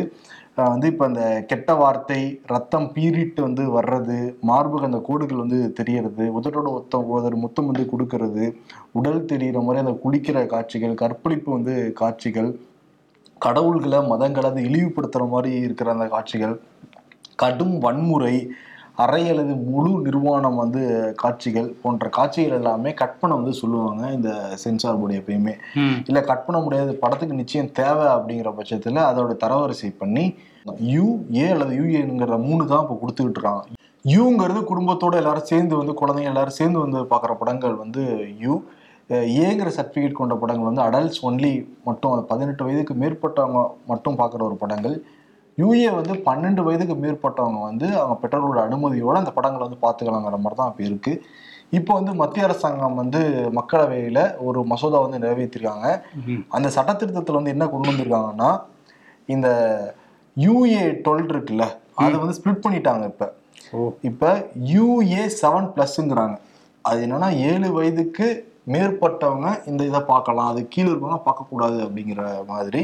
வந்து 0.56 0.86
இப்போ 0.92 1.04
அந்த 1.04 1.44
கெட்ட 1.50 1.74
வார்த்தை 1.74 2.18
ரத்தம் 2.46 2.88
பீறிட்டு 2.94 3.40
வந்து 3.40 3.62
வர்றது 3.76 4.16
மார்புக்கு 4.40 4.88
அந்த 4.88 5.00
கோடுகள் 5.06 5.42
வந்து 5.44 5.72
தெரியறது 5.72 6.24
உதட்டோட 6.38 6.68
ஒத்தம் 6.78 7.06
ஒரு 7.18 7.36
முத்தம் 7.36 7.68
வந்து 7.70 7.84
கொடுக்கறது 7.92 8.46
உடல் 8.92 9.28
தெரியிற 9.32 9.60
மாதிரி 9.64 9.82
அந்த 9.84 9.94
குளிக்கிற 10.04 10.46
காட்சிகள் 10.46 11.00
கற்பழிப்பு 11.02 11.50
வந்து 11.52 11.76
காட்சிகள் 11.92 12.50
கடவுள்களை 13.46 13.98
மதங்களை 14.10 14.48
அது 14.50 14.60
இழிவுபடுத்துற 14.68 15.22
மாதிரி 15.32 15.50
இருக்கிற 15.66 15.90
அந்த 15.94 16.06
காட்சிகள் 16.14 16.54
கடும் 17.42 17.76
வன்முறை 17.84 18.36
அறை 19.02 19.20
அல்லது 19.32 19.52
முழு 19.68 19.92
நிர்வாணம் 20.06 20.58
வந்து 20.62 20.80
காட்சிகள் 21.22 21.68
போன்ற 21.82 22.08
காட்சிகள் 22.16 22.56
எல்லாமே 22.58 22.90
கற்பனை 23.00 23.32
வந்து 23.38 23.52
சொல்லுவாங்க 23.60 24.02
இந்த 24.16 24.30
சென்சார் 24.62 24.98
போர்டு 25.00 25.18
எப்பயுமே. 25.20 25.54
இல்ல 26.08 26.20
கட் 26.30 26.44
பண்ண 26.46 26.58
முடியாது 26.64 26.92
படத்துக்கு 27.02 27.38
நிச்சயம் 27.42 27.70
தேவை 27.80 28.06
அப்படிங்கிற 28.16 28.50
பட்சத்துல 28.58 29.04
அதோட 29.10 29.34
தரவரிசை 29.44 29.90
பண்ணி 30.02 30.24
யூ 30.94 31.06
ஏ 31.38 31.46
அல்லது 31.54 31.72
யூஏங்கிற 31.80 32.36
மூணு 32.48 32.62
தான் 32.72 32.84
இப்போ 32.84 32.96
கொடுத்துக்கிட்டு 33.02 33.38
இருக்காங்க. 33.38 33.62
யூங்கிறது 34.04 34.60
குடும்பத்தோட 34.70 35.14
எல்லாரும் 35.22 35.50
சேர்ந்து 35.52 35.74
வந்து 35.80 35.94
குழந்தைங்க 36.00 36.32
எல்லாரும் 36.32 36.58
சேர்ந்து 36.60 36.78
வந்து 36.84 37.00
பார்க்குற 37.12 37.34
படங்கள் 37.40 37.74
வந்து 37.82 38.04
யூ. 38.44 38.54
ஏங்கிற 39.44 39.68
சர்டிஃபிகேட் 39.76 40.18
கொண்ட 40.20 40.34
படங்கள் 40.42 40.68
வந்து 40.68 40.84
அடல்ட்ஸ் 40.84 41.22
ஒன்லி 41.28 41.52
மட்டும் 41.88 42.12
அது 42.14 42.22
பதினெட்டு 42.30 42.66
வயதுக்கு 42.66 42.94
மேற்பட்டவங்க 43.02 43.60
மட்டும் 43.90 44.18
பார்க்குற 44.20 44.42
ஒரு 44.48 44.56
படங்கள். 44.62 44.96
யூஏ 45.58 45.88
வந்து 45.98 46.14
பன்னெண்டு 46.26 46.62
வயதுக்கு 46.66 46.94
மேற்பட்டவங்க 47.04 47.60
வந்து 47.70 47.86
அவங்க 48.00 48.14
பெற்றோர்களோட 48.22 48.60
அனுமதியோட 48.68 49.16
அந்த 49.22 49.32
படங்களை 49.38 49.62
வந்து 49.66 49.82
பார்த்துக்கலாங்கிற 49.84 50.38
மாதிரி 50.44 50.58
தான் 50.60 50.70
இப்போ 50.72 50.84
இருக்கு. 50.90 51.12
இப்போ 51.78 51.92
வந்து 51.98 52.12
மத்திய 52.20 52.46
அரசாங்கம் 52.46 53.00
வந்து 53.00 53.20
மக்களவையில 53.58 54.20
ஒரு 54.46 54.60
மசோதா 54.70 54.98
வந்து 55.04 55.20
நிறைவேற்றிருக்காங்க. 55.24 55.86
அந்த 56.56 56.68
சட்ட 56.76 56.92
திருத்தத்துல 56.92 57.40
வந்து 57.40 57.54
என்ன 57.54 57.66
கொண்டு 57.74 57.90
வந்திருக்காங்கன்னா 57.90 58.50
இந்த 59.28 59.48
யூஏ 60.36 60.84
டுவெல் 61.06 61.30
இருக்குல்ல 61.34 61.66
அதை 62.04 62.14
வந்து 62.22 62.36
ஸ்ப்ளிட் 62.38 62.64
பண்ணிட்டாங்க 62.64 63.04
இப்ப. 63.12 63.24
இப்ப 64.10 64.30
யூஏ 64.72 65.22
செவன் 65.40 65.68
பிளஸ்ங்கிறாங்க 65.74 66.36
அது 66.84 67.00
என்னன்னா 67.06 67.28
ஏழு 67.50 67.68
வயதுக்கு 67.76 68.26
மேற்பட்டவங்க 68.72 69.48
இந்த 69.70 69.82
இதை 69.90 70.00
பார்க்கலாம் 70.12 70.50
அது 70.52 70.60
கீழே 70.74 70.88
இருக்கவங்க 70.90 71.20
பார்க்கக்கூடாது 71.28 71.78
அப்படிங்கிற 71.86 72.22
மாதிரி 72.52 72.82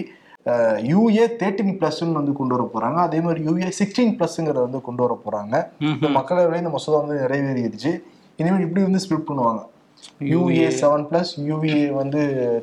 யூஏ 0.90 1.24
தேர்ட்டின் 1.40 1.74
பிளஸ்ன்னு 1.80 2.18
வந்து 2.18 2.32
கொண்டு 2.38 2.54
வர 2.56 2.64
போறாங்க. 2.74 2.98
அதே 3.06 3.18
மாதிரி 3.24 3.40
யூஏ 3.48 3.70
சிக்ஸ்டீன் 3.78 4.14
பிளஸ்ங்கிறத 4.18 4.62
வந்து 4.66 4.80
கொண்டு 4.86 5.02
வர 5.04 5.14
போறாங்க. 5.24 5.54
இந்த 5.94 6.08
மக்களவையில் 6.18 6.62
இந்த 6.62 6.72
மசோதா 6.74 7.00
வந்து 7.02 7.18
நிறைவேறிடுச்சு. 7.24 7.92
இனிமேல் 8.40 8.64
இப்படி 8.66 8.84
வந்து 8.86 9.02
ஸ்ப்ளிட் 9.04 9.28
பண்ணுவாங்க. 9.30 9.62
யூஏ 10.32 10.66
செவன் 10.80 11.04
பிளஸ் 11.10 11.32
யூஏ 11.50 11.78
வந்து 12.00 12.20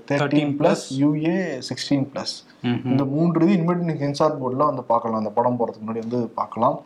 thirteen 0.10 0.54
plus 0.60 0.84
UA 1.02 1.38
sixteen 1.70 2.06
plus 2.12 2.36
இந்த 2.92 3.06
மூன்று 3.16 3.50
இனிமேட்டு 3.56 3.88
நீங்கள் 3.90 4.04
சென்சார் 4.06 4.40
போர்டில் 4.42 4.70
வந்து 4.72 4.86
பார்க்கலாம். 4.92 5.22
அந்த 5.24 5.34
படம் 5.40 5.58
போகிறதுக்கு 5.60 5.86
முன்னாடி 5.86 6.06
வந்து 6.08 6.22
பார்க்கலாம். 6.40 6.78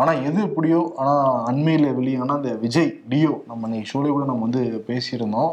ஆனால் 0.00 0.20
எது 0.28 0.38
எப்படியோ 0.48 0.80
ஆனால் 1.02 1.30
அண்மையில் 1.50 1.94
வெளியான 1.98 2.34
அந்த 2.34 2.50
விஜய் 2.64 2.90
டியோ 3.12 3.32
நம்ம 3.48 3.66
இன்னைக்கு 3.68 3.90
ஷோலே 3.92 4.12
கூட 4.16 4.24
நம்ம 4.24 4.46
வந்து 4.48 4.62
பேசியிருந்தோம். 4.88 5.50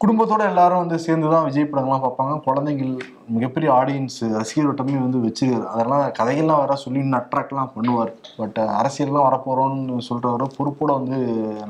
குடும்பத்தோட 0.00 0.42
எல்லாரும் 0.50 0.80
வந்து 0.82 0.96
சேர்ந்து 1.04 1.28
தான் 1.32 1.44
விஜய் 1.48 1.68
படங்கள்லாம் 1.68 2.02
பார்ப்பாங்க. 2.04 2.32
குழந்தைகள் 2.46 2.90
மிகப்பெரிய 3.34 3.68
ஆடியன்ஸ் 3.76 4.16
ரசிகர் 4.38 4.66
வட்டமே 4.68 4.96
வந்து 5.04 5.18
வச்சுக்காரு 5.24 5.66
அதெல்லாம் 5.74 6.02
கதைகள்லாம் 6.18 6.60
வர 6.62 6.74
சொல்லி 6.82 7.02
அட்ராக்ட்லாம் 7.18 7.70
பண்ணுவார். 7.76 8.10
பட் 8.40 8.58
அரசியல்லாம் 8.78 9.26
வரப்போறோம்னு 9.28 9.96
சொல்றவரை 10.08 10.46
பொறுப்போட 10.56 10.90
வந்து 10.98 11.18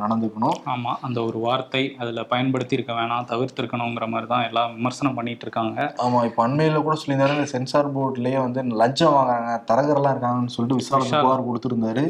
நடந்துக்கணும். 0.02 0.56
ஆமா 0.72 0.94
அந்த 1.08 1.18
ஒரு 1.28 1.40
வார்த்தை 1.46 1.82
அதுல 2.02 2.24
பயன்படுத்தி 2.32 2.76
இருக்க 2.78 2.94
வேணாம் 2.98 3.28
தவிர்த்திருக்கணுங்கிற 3.32 4.08
மாதிரி 4.14 4.28
தான் 4.32 4.46
எல்லாம் 4.48 4.72
விமர்சனம் 4.78 5.18
பண்ணிட்டு 5.18 5.46
இருக்காங்க. 5.48 5.86
ஆமா 6.06 6.22
இப்ப 6.30 6.42
அண்மையில 6.46 6.82
கூட 6.88 6.96
சொல்லியிருந்தாரு 7.02 7.36
இந்த 7.38 7.48
சென்சார் 7.54 7.92
போர்ட்லயே 7.98 8.40
வந்து 8.46 8.64
லஞ்சம் 8.82 9.16
வாங்குறாங்க 9.18 9.52
தரகரெல்லாம் 9.70 10.16
இருக்காங்கன்னு 10.16 10.54
சொல்லிட்டு 10.56 10.80
விசாரணை. 10.82 11.12
புகார் 11.26 11.48
கொடுத்திருந்தாரு. 11.50 12.04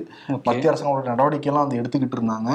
மத்திய 0.49 0.73
அரசாங்கோட 0.73 1.05
நடவடிக்கை 1.13 1.51
எல்லாம் 1.53 1.67
வந்து 1.67 1.81
எடுத்துக்கிட்டு 1.83 2.19
இருந்தாங்க. 2.21 2.51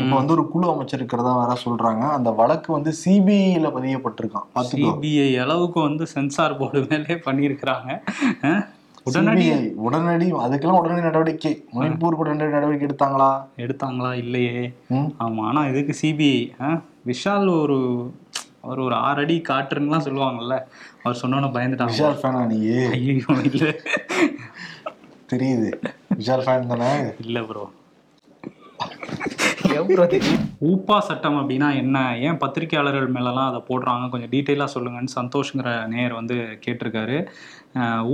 இப்ப 0.00 0.14
வந்து 0.16 0.32
ஒரு 0.32 0.44
குழு 0.48 0.66
அமைச்சிருக்கிறதா 0.72 1.32
வேற 1.40 1.52
சொல்றாங்க. 1.64 2.02
அந்த 2.16 2.30
வழக்கு 2.40 2.70
வந்து 2.72 2.90
சிபிஐல 3.02 3.68
பதியப்பட்டிருக்கான். 3.76 4.46
சிபிஐ 4.70 5.28
அளவுக்கு 5.44 5.80
வந்து 5.80 6.06
சென்சார் 6.14 6.58
போர்டு 6.58 6.82
மேலே 6.90 7.16
பண்ணியிருக்கிறாங்க. 7.26 7.90
உடனடி 9.08 9.44
உடனடி 9.86 10.26
அதுக்கெல்லாம் 10.44 10.80
உடனடி 10.80 11.00
நடவடிக்கை. 11.00 11.52
மணிப்பூர் 11.76 12.20
உடனடி 12.22 12.54
நடவடிக்கை 12.54 12.86
எடுத்தாங்களா? 12.88 13.30
எடுத்தாங்களா? 13.64 14.10
இல்லையே. 14.22 14.62
ஆமா 15.24 15.42
ஆனா 15.50 15.62
இதுக்கு 15.66 15.94
சிபிஐ 16.02 16.38
விஷால் 17.10 17.48
ஒரு 17.60 17.78
அவர் 18.64 18.80
ஒரு 18.84 18.94
ஆறு 19.06 19.20
அடி 19.24 19.36
காட்டுருன்னுலாம் 19.48 20.06
சொல்லுவாங்கல்ல. 20.06 20.54
அவர் 21.04 21.20
சொன்னோன்னு 21.22 21.50
பயந்துட்டாங்க. 21.56 21.92
விஷால் 21.92 22.20
ஃபேனா 22.22 22.42
நீ? 22.52 22.58
ஐயோ 22.94 23.36
இல்ல. 23.50 23.66
தெரியுது. 25.32 25.70
விஷால் 26.18 26.44
ஃபேன் 26.46 26.70
தானே? 26.72 26.90
இல்ல 27.26 27.40
ப்ரோ 27.42 27.64
ஊப்பா 30.60 30.98
சட்டம் 30.98 31.36
அப்படின்னா 31.36 31.76
என்ன? 31.76 32.18
ஏன் 32.18 32.38
பத்திரிகையாளர்கள் 32.38 33.06
மேலலாம் 33.06 33.48
அதை 33.48 33.60
போடுறாங்க? 33.60 34.10
கொஞ்சம் 34.10 34.30
டீட்டெயிலாக 34.30 34.70
சொல்லுங்கன்னு 34.74 35.08
சந்தோஷ்ங்கிற 35.20 35.86
நேயர் 35.86 36.12
வந்து 36.12 36.58
கேட்டிருக்காரு. 36.66 37.26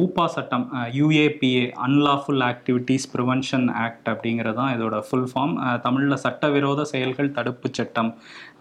ஊப்பா 0.00 0.24
சட்டம் 0.26 0.64
UAPA 0.98 1.64
unlawful 1.86 2.42
activities 2.48 3.04
prevention 3.12 3.66
act 3.84 4.08
அப்படிங்கிறது 4.12 4.56
தான் 4.60 4.72
இதோட 4.76 4.96
ஃபுல் 5.08 5.28
ஃபார்ம் 5.32 5.54
தமிழில் 5.84 6.22
சட்டவிரோத 6.24 6.86
செயல்கள் 6.92 7.34
தடுப்பு 7.36 7.68
சட்டம் 7.78 8.10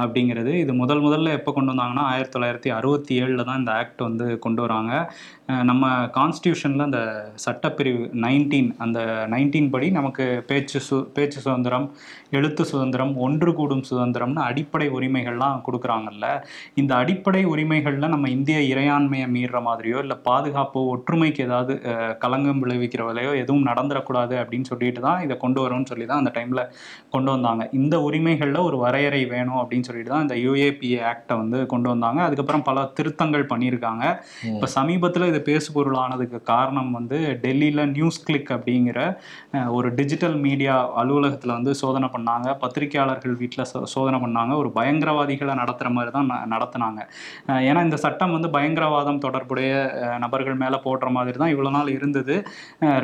அப்படிங்கிறது 0.04 0.52
இது 0.64 0.74
முதல் 0.82 1.04
முதல்ல 1.06 1.34
எப்போ 1.38 1.52
கொண்டு 1.56 1.72
வந்தாங்கன்னா 1.72 2.06
ஆயிரத்தி 2.12 2.36
தொள்ளாயிரத்தி 2.36 2.70
அறுபத்தி 2.78 3.14
ஏழில் 3.22 3.48
தான் 3.50 3.60
இந்த 3.62 3.72
ஆக்ட் 3.82 4.02
வந்து 4.08 4.28
கொண்டு 4.46 4.62
வராங்க. 4.66 4.92
நம்ம 5.70 5.86
கான்ஸ்டியூஷனில் 6.18 6.86
அந்த 6.88 7.02
சட்டப்பிரிவு 7.46 8.04
நைன்டீன் 8.26 8.70
அந்த 8.84 9.00
நைன்டீன் 9.34 9.72
படி 9.74 9.88
நமக்கு 9.98 10.26
பேச்சு 10.50 10.80
சு 10.88 10.98
பேச்சு 11.16 11.40
சுதந்திரம் 11.46 11.88
எழுத்து 12.38 12.64
சுதந்திரம் 12.72 13.14
ஒன்று 13.26 13.52
கூடும் 13.60 13.86
சுதந்திரம்னு 13.90 14.42
அடிப்படை 14.50 14.88
உரிமைகள்லாம் 14.98 15.66
கொடுக்குறாங்கல்ல. 15.68 16.26
இந்த 16.82 16.92
அடிப்படை 17.02 17.44
உரிமைகளில் 17.54 18.14
நம்ம 18.16 18.30
இந்திய 18.38 18.60
இறையாண்மையை 18.74 19.28
மீறுற 19.36 19.60
மாதிரியோ 19.70 20.00
இல்லை 20.06 20.18
பாதுகாப்போ 20.30 20.84
ஒற்றுமைக்கு 20.92 21.42
ஏதாவது 21.46 21.74
அஹ், 21.92 22.14
களங்கம் 22.22 22.62
விளைவிக்கிற 22.64 22.80
வேலையோ 23.08 23.32
எதுவும் 23.42 23.68
நடந்துடக்கூடாது 23.68 24.10
அப்படின்னு 24.42 24.70
சொல்லிட்டு 24.70 25.02
தான் 25.02 25.22
இதை 25.26 25.36
கொண்டு 25.42 25.60
வரும்னு 25.64 25.90
சொல்லி 25.90 26.06
தான் 26.06 26.22
அந்த 26.22 26.34
டைமில் 26.36 26.64
கொண்டு 27.14 27.30
வந்தாங்க. 27.34 27.50
இந்த 27.80 27.96
உரிமைகளில் 28.06 28.40
ஒரு 28.68 28.78
வரையறை 28.84 29.00
வேணும் 29.32 29.60
அப்படின்னு 29.62 29.88
சொல்லிட்டு 29.88 30.14
தான் 30.14 30.26
இந்த 30.26 30.36
யூஏபிஏ 30.44 30.80
ஆக்டை 31.10 31.36
வந்து 31.42 31.60
கொண்டு 31.72 31.90
வந்தாங்க. 31.92 32.20
அதுக்கப்புறம் 32.28 32.66
பல 32.68 32.86
திருத்தங்கள் 32.98 33.20
பண்ணியிருக்காங்க. 33.52 34.04
இப்போ 34.52 34.70
சமீபத்தில் 34.76 35.00
இது 35.30 35.42
பேசு 35.48 35.70
பொருளானதுக்கு 35.76 36.20
காரணம் 36.52 36.92
வந்து 36.98 37.18
டெல்லியில் 37.44 37.60
நியூஸ் 37.94 38.20
கிளிக் 38.26 38.52
அப்படிங்கிற 38.56 39.00
ஒரு 39.76 39.88
டிஜிட்டல் 39.98 40.38
மீடியா 40.44 40.74
அலுவலகத்தில் 41.02 41.56
வந்து 41.56 41.74
சோதனை 41.82 42.10
பண்ணாங்க. 42.14 42.30
பத்திரிகையாளர்கள் 42.62 43.36
வீட்டில் 43.42 43.66
சோதனை 43.94 44.20
பண்ணாங்க. 44.22 44.30
ஒரு 44.62 44.72
பயங்கரவாதிகளை 44.78 45.30
நடத்துகிற 45.62 45.92
மாதிரி 45.96 46.12
தான் 46.14 46.30
நடத்துனாங்க. 46.54 47.02
ஏன்னா 47.68 47.82
இந்த 47.88 48.00
சட்டம் 48.04 48.36
வந்து 48.36 48.50
பயங்கரவாதம் 48.54 49.24
தொடர்புடைய 49.26 49.72
நபர்கள் 50.24 50.58
மேலே 50.62 50.71
போடுற 50.86 51.10
மாதிரி 51.18 51.38
தான் 51.44 51.54
இவ்வளோ 51.54 51.72
நாள் 51.78 51.90
இருந்தது. 51.98 52.36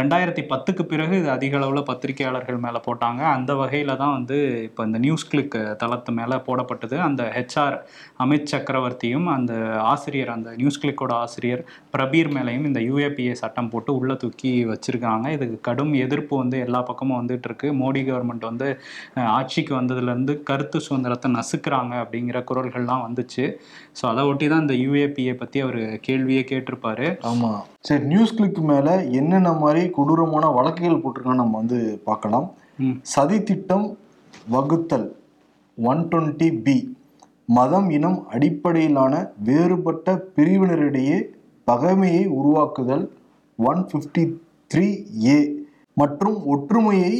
ரெண்டாயிரத்தி 0.01 0.43
பத்துக்கு 0.51 0.83
பிறகு 0.91 1.15
இது 1.21 1.29
அதிக 1.35 1.55
அளவில் 1.59 1.87
பத்திரிகையாளர்கள் 1.91 2.63
மேலே 2.65 2.81
போட்டாங்க. 2.87 3.21
அந்த 3.37 3.51
வகையில் 3.61 3.93
தான் 4.03 4.15
வந்து 4.17 4.37
இப்போ 4.67 4.81
இந்த 4.89 5.01
நியூஸ் 5.05 5.27
கிளிக் 5.31 5.57
தளத்து 5.83 6.13
மேலே 6.19 6.37
போடப்பட்டது. 6.47 6.97
அந்த 7.07 7.23
ஹெச்ஆர் 7.37 7.77
அமித் 8.25 8.51
சக்கரவர்த்தியும் 8.53 9.27
அந்த 9.35 9.53
ஆசிரியர் 9.93 10.33
அந்த 10.37 10.49
நியூஸ் 10.61 10.81
கிளிக்கோட 10.83 11.13
ஆசிரியர் 11.23 11.63
பிரபீர் 11.95 12.31
மேலேயும் 12.37 12.67
இந்த 12.71 12.81
யூஏபிஏ 12.89 13.35
சட்டம் 13.43 13.71
போட்டு 13.73 13.91
உள்ளே 13.99 14.17
தூக்கி 14.23 14.53
வச்சுருக்காங்க. 14.71 15.27
இதுக்கு 15.37 15.59
கடும் 15.69 15.93
எதிர்ப்பு 16.05 16.33
வந்து 16.43 16.57
எல்லா 16.65 16.81
பக்கமும் 16.89 17.19
வந்துட்டு 17.21 17.49
இருக்கு. 17.49 17.67
மோடி 17.81 18.01
கவர்மெண்ட் 18.09 18.49
வந்து 18.51 18.67
ஆட்சிக்கு 19.37 19.73
வந்ததுலேருந்து 19.79 20.33
கருத்து 20.49 20.77
சுதந்திரத்தை 20.87 21.29
நசுக்கிறாங்க 21.37 21.93
அப்படிங்கிற 22.03 22.37
குரல்கள்லாம் 22.49 23.05
வந்துச்சு. 23.07 23.45
ஸோ 23.99 24.03
அதை 24.11 24.23
ஒட்டி 24.31 24.45
தான் 24.51 24.63
இந்த 24.65 24.75
யூஏபிஏ 24.83 25.33
பற்றி 25.41 25.57
அவர் 25.65 25.79
கேள்வியே 26.07 26.43
கேட்டிருப்பாரு. 26.51 27.07
ஆமா 27.57 27.65
சரி 27.81 28.05
நியூஸ் 28.05 28.35
கிளிக் 28.35 28.59
மேல 28.63 29.03
என்னென்ன 29.11 29.53
மாதிரி 29.53 29.89
கொடூரமான 29.89 30.45
வழக்குகள் 30.51 31.01
போட்டிருக்கான்னு 31.03 31.35
நம்ம 31.35 31.57
வந்து 31.57 32.01
பார்க்கலாம். 32.05 32.47
சதி 33.03 33.43
திட்டம் 33.43 33.85
வகுத்தல் 34.49 35.07
ஒன் 35.77 36.03
டுவெண்ட்டி 36.11 36.61
பி 36.61 36.75
மதம் 37.45 37.89
இனம் 37.89 38.19
அடிப்படையிலான 38.29 39.13
வேறுபட்ட 39.37 40.15
பிரிவினரிடையே 40.35 41.17
பகைமையை 41.67 42.23
உருவாக்குதல் 42.29 43.05
ஒன் 43.59 43.81
ஃபிஃப்டி 43.89 44.23
த்ரீ 44.71 44.87
ஏ 45.27 45.37
மற்றும் 45.93 46.45
ஒற்றுமையை 46.45 47.13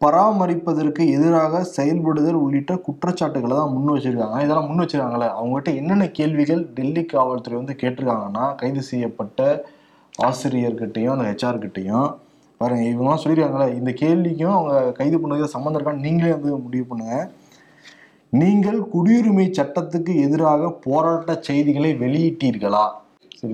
பராமரிப்பதற்கு 0.00 1.02
எதிராக 1.14 1.62
செயல்படுதல் 1.76 2.38
உள்ளிட்ட 2.44 2.72
குற்றச்சாட்டுகளை 2.86 3.54
தான் 3.56 3.72
முன் 3.74 3.90
வச்சிருக்காங்க. 3.94 4.36
இதெல்லாம் 4.44 4.68
முன் 4.68 4.82
வச்சிருக்காங்களே? 4.82 5.28
அவங்ககிட்ட 5.38 5.70
என்னென்ன 5.80 6.04
கேள்விகள் 6.18 6.62
டெல்லி 6.76 7.02
காவல்துறை 7.12 7.56
வந்து 7.60 7.74
கேட்டிருக்காங்கன்னா 7.82 8.44
கைது 8.60 8.82
செய்யப்பட்ட 8.90 9.40
ஆசிரியர்கிட்டையும் 10.28 11.14
அந்த 11.14 11.26
ஹெச்ஆர்கிட்டையும் 11.30 12.08
பாருங்க 12.60 12.84
இவங்களாம் 12.92 13.22
சொல்லியிருக்காங்களே 13.24 13.68
இந்த 13.80 13.90
கேள்விக்கும் 14.02 14.56
அவங்க 14.56 14.72
கைது 14.98 15.16
பண்ணதுக்கு 15.20 15.54
சம்மந்தம் 15.56 15.78
இருக்கான்னு 15.78 16.06
நீங்களே 16.06 16.32
வந்து 16.36 16.50
முடிவு 16.64 16.86
பண்ணுங்க. 16.88 17.14
நீங்கள் 18.32 18.80
குடியுரிமை 18.94 19.46
சட்டத்துக்கு 19.58 20.12
எதிராக 20.24 20.72
போராட்ட 20.86 21.30
செய்திகளை 21.48 21.92
வெளியிட்டீர்களா? 22.02 22.84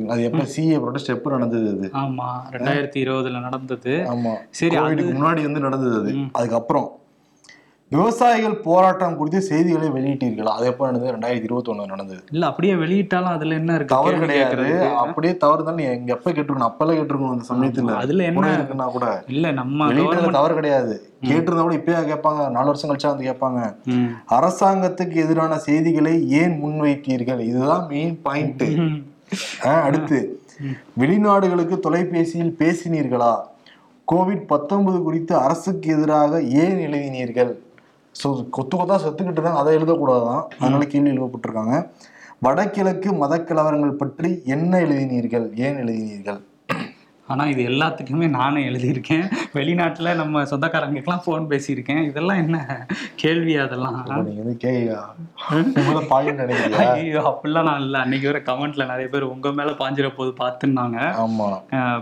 அது 0.08 0.22
எப்ப 0.22 0.38
சிஏ 0.38 0.76
ப்ரொடெஸ்ட் 0.84 1.14
எப்போ 1.16 1.30
நடந்தது 1.30 1.78
அது. 1.78 1.90
ஆமா 1.92 2.28
ரெண்டாயிரத்தி 2.50 3.00
இருபதுல 3.04 3.40
நடந்தது. 3.40 4.06
ஆமா. 4.10 4.34
சரி 4.50 4.76
அது 4.76 4.94
கோவிடுக்கு 4.94 5.16
முன்னாடி 5.18 5.42
வந்து 5.42 5.60
நடந்தது 5.60 6.00
அது. 6.00 6.14
அதுக்கப்புறம் 6.32 6.92
விவசாயிகள் 7.88 8.56
போராட்டம் 8.56 9.16
குறித்து 9.16 9.40
செய்திகளை 9.40 9.88
வெளியிட்டீர்களா? 9.88 10.54
அது 10.58 10.66
எப்போ 10.66 10.90
நடந்தது? 10.90 11.12
ரெண்டாயிரத்தி 11.16 11.42
இருபத்தி 11.42 11.74
நடந்தது. 11.74 12.24
இல்ல 12.32 12.46
அப்படியே 12.46 12.74
வெளியிட்டாலும் 12.74 13.34
அதுல 13.36 13.54
என்ன 13.54 13.74
இருக்கு? 13.74 13.94
தவறு 13.94 14.18
கிடையாது? 14.18 14.88
அப்படியே 14.94 15.36
தவறு 15.36 15.64
தான். 15.64 15.78
எங்க 15.78 16.12
எப்ப 16.14 16.30
கேட்டிருக்கணும்? 16.30 16.68
அப்பெல்லாம் 16.70 16.98
கேட்டிருக்கணும் 16.98 17.30
அந்த 17.30 17.44
சமயத்துல. 17.48 17.94
அதுல 17.94 18.24
என்ன 18.24 18.56
இருக்குன்னா 18.56 18.86
கூட. 18.90 19.24
இல்ல 19.26 19.52
நம்ம 19.52 19.86
வெளியிட்டது 19.86 20.22
கவர்மெண்ட் 20.22 20.32
தவறு 20.32 20.54
கிடையாது. 20.54 21.10
கேட்டிருந்தா 21.22 21.60
கூட 21.60 21.74
இப்பயே 21.74 22.00
கேட்பாங்க. 22.12 22.50
நாலு 22.50 22.66
வருஷம் 22.66 22.90
கழிச்சா 22.90 23.16
வந்து 23.16 23.30
கேட்பாங்க. 23.30 23.76
அரசாங்கத்துக்கு 24.30 25.14
எதிரான 25.14 25.58
செய்திகளை 25.58 26.28
ஏன் 26.30 26.64
முன்வைத்தீர்கள்? 26.64 27.40
இதுதான் 27.40 27.86
மெயின் 27.86 28.22
பாயிண்ட். 28.22 28.64
அடுத்து. 29.84 30.18
வெளிநாடுகளுக்கு 31.00 31.76
தொலைபேசியில் 31.86 32.52
பேசினீர்களா? 32.62 33.32
கோவிட் 34.08 34.44
பத்தொன்பது 34.52 34.98
குறித்து 35.06 35.32
அரசுக்கு 35.44 35.88
எதிராக 35.96 36.40
ஏன் 36.64 36.78
எழுதினீர்கள்? 36.86 37.52
ஸோ 38.20 38.28
கொத்து 38.56 38.74
கொத்தா 38.76 38.96
செத்துக்கிட்டு 39.04 39.42
தான் 39.46 39.58
அதை 39.60 39.72
எழுதக்கூடாதான் 39.78 40.42
அதனால 40.60 40.84
கேள்வி 40.92 41.12
எழுதப்பட்டிருக்காங்க 41.14 41.76
வடகிழக்கு 42.46 43.08
மத 43.22 43.34
கலவரங்கள் 43.48 44.00
பற்றி 44.02 44.30
என்ன 44.54 44.72
எழுதினீர்கள்? 44.86 45.46
ஏன் 45.66 45.78
எழுதினீர்கள்? 45.82 46.40
ஆனா 47.32 47.44
இது 47.52 47.62
எல்லாத்துக்குமே 47.70 48.26
நானே 48.36 48.60
எழுதியிருக்கேன். 48.68 49.24
வெளிநாட்டுல 49.56 50.10
நம்ம 50.20 50.42
சொந்தக்காரங்களுக்கெல்லாம் 50.50 51.22
ஃபோன் 51.24 51.48
பேசியிருக்கேன். 51.52 52.02
இதெல்லாம் 52.10 52.40
என்ன 52.42 52.56
கேள்வி 53.22 53.54
அதெல்லாம்? 53.64 53.96
ஐயோ 56.92 57.22
அப்படிலாம் 57.30 57.68
நான் 57.68 57.82
இல்லை. 57.86 57.98
அன்னைக்கு 58.04 58.28
வர 58.30 58.40
கமெண்ட்ல 58.50 58.86
நிறைய 58.92 59.08
பேர் 59.14 59.26
உங்க 59.32 59.52
மேல 59.58 59.72
பாஞ்சிர 59.80 60.10
போது 60.18 60.30
பார்த்துன்னாங்க. 60.42 60.98
ஆமா. 61.24 61.48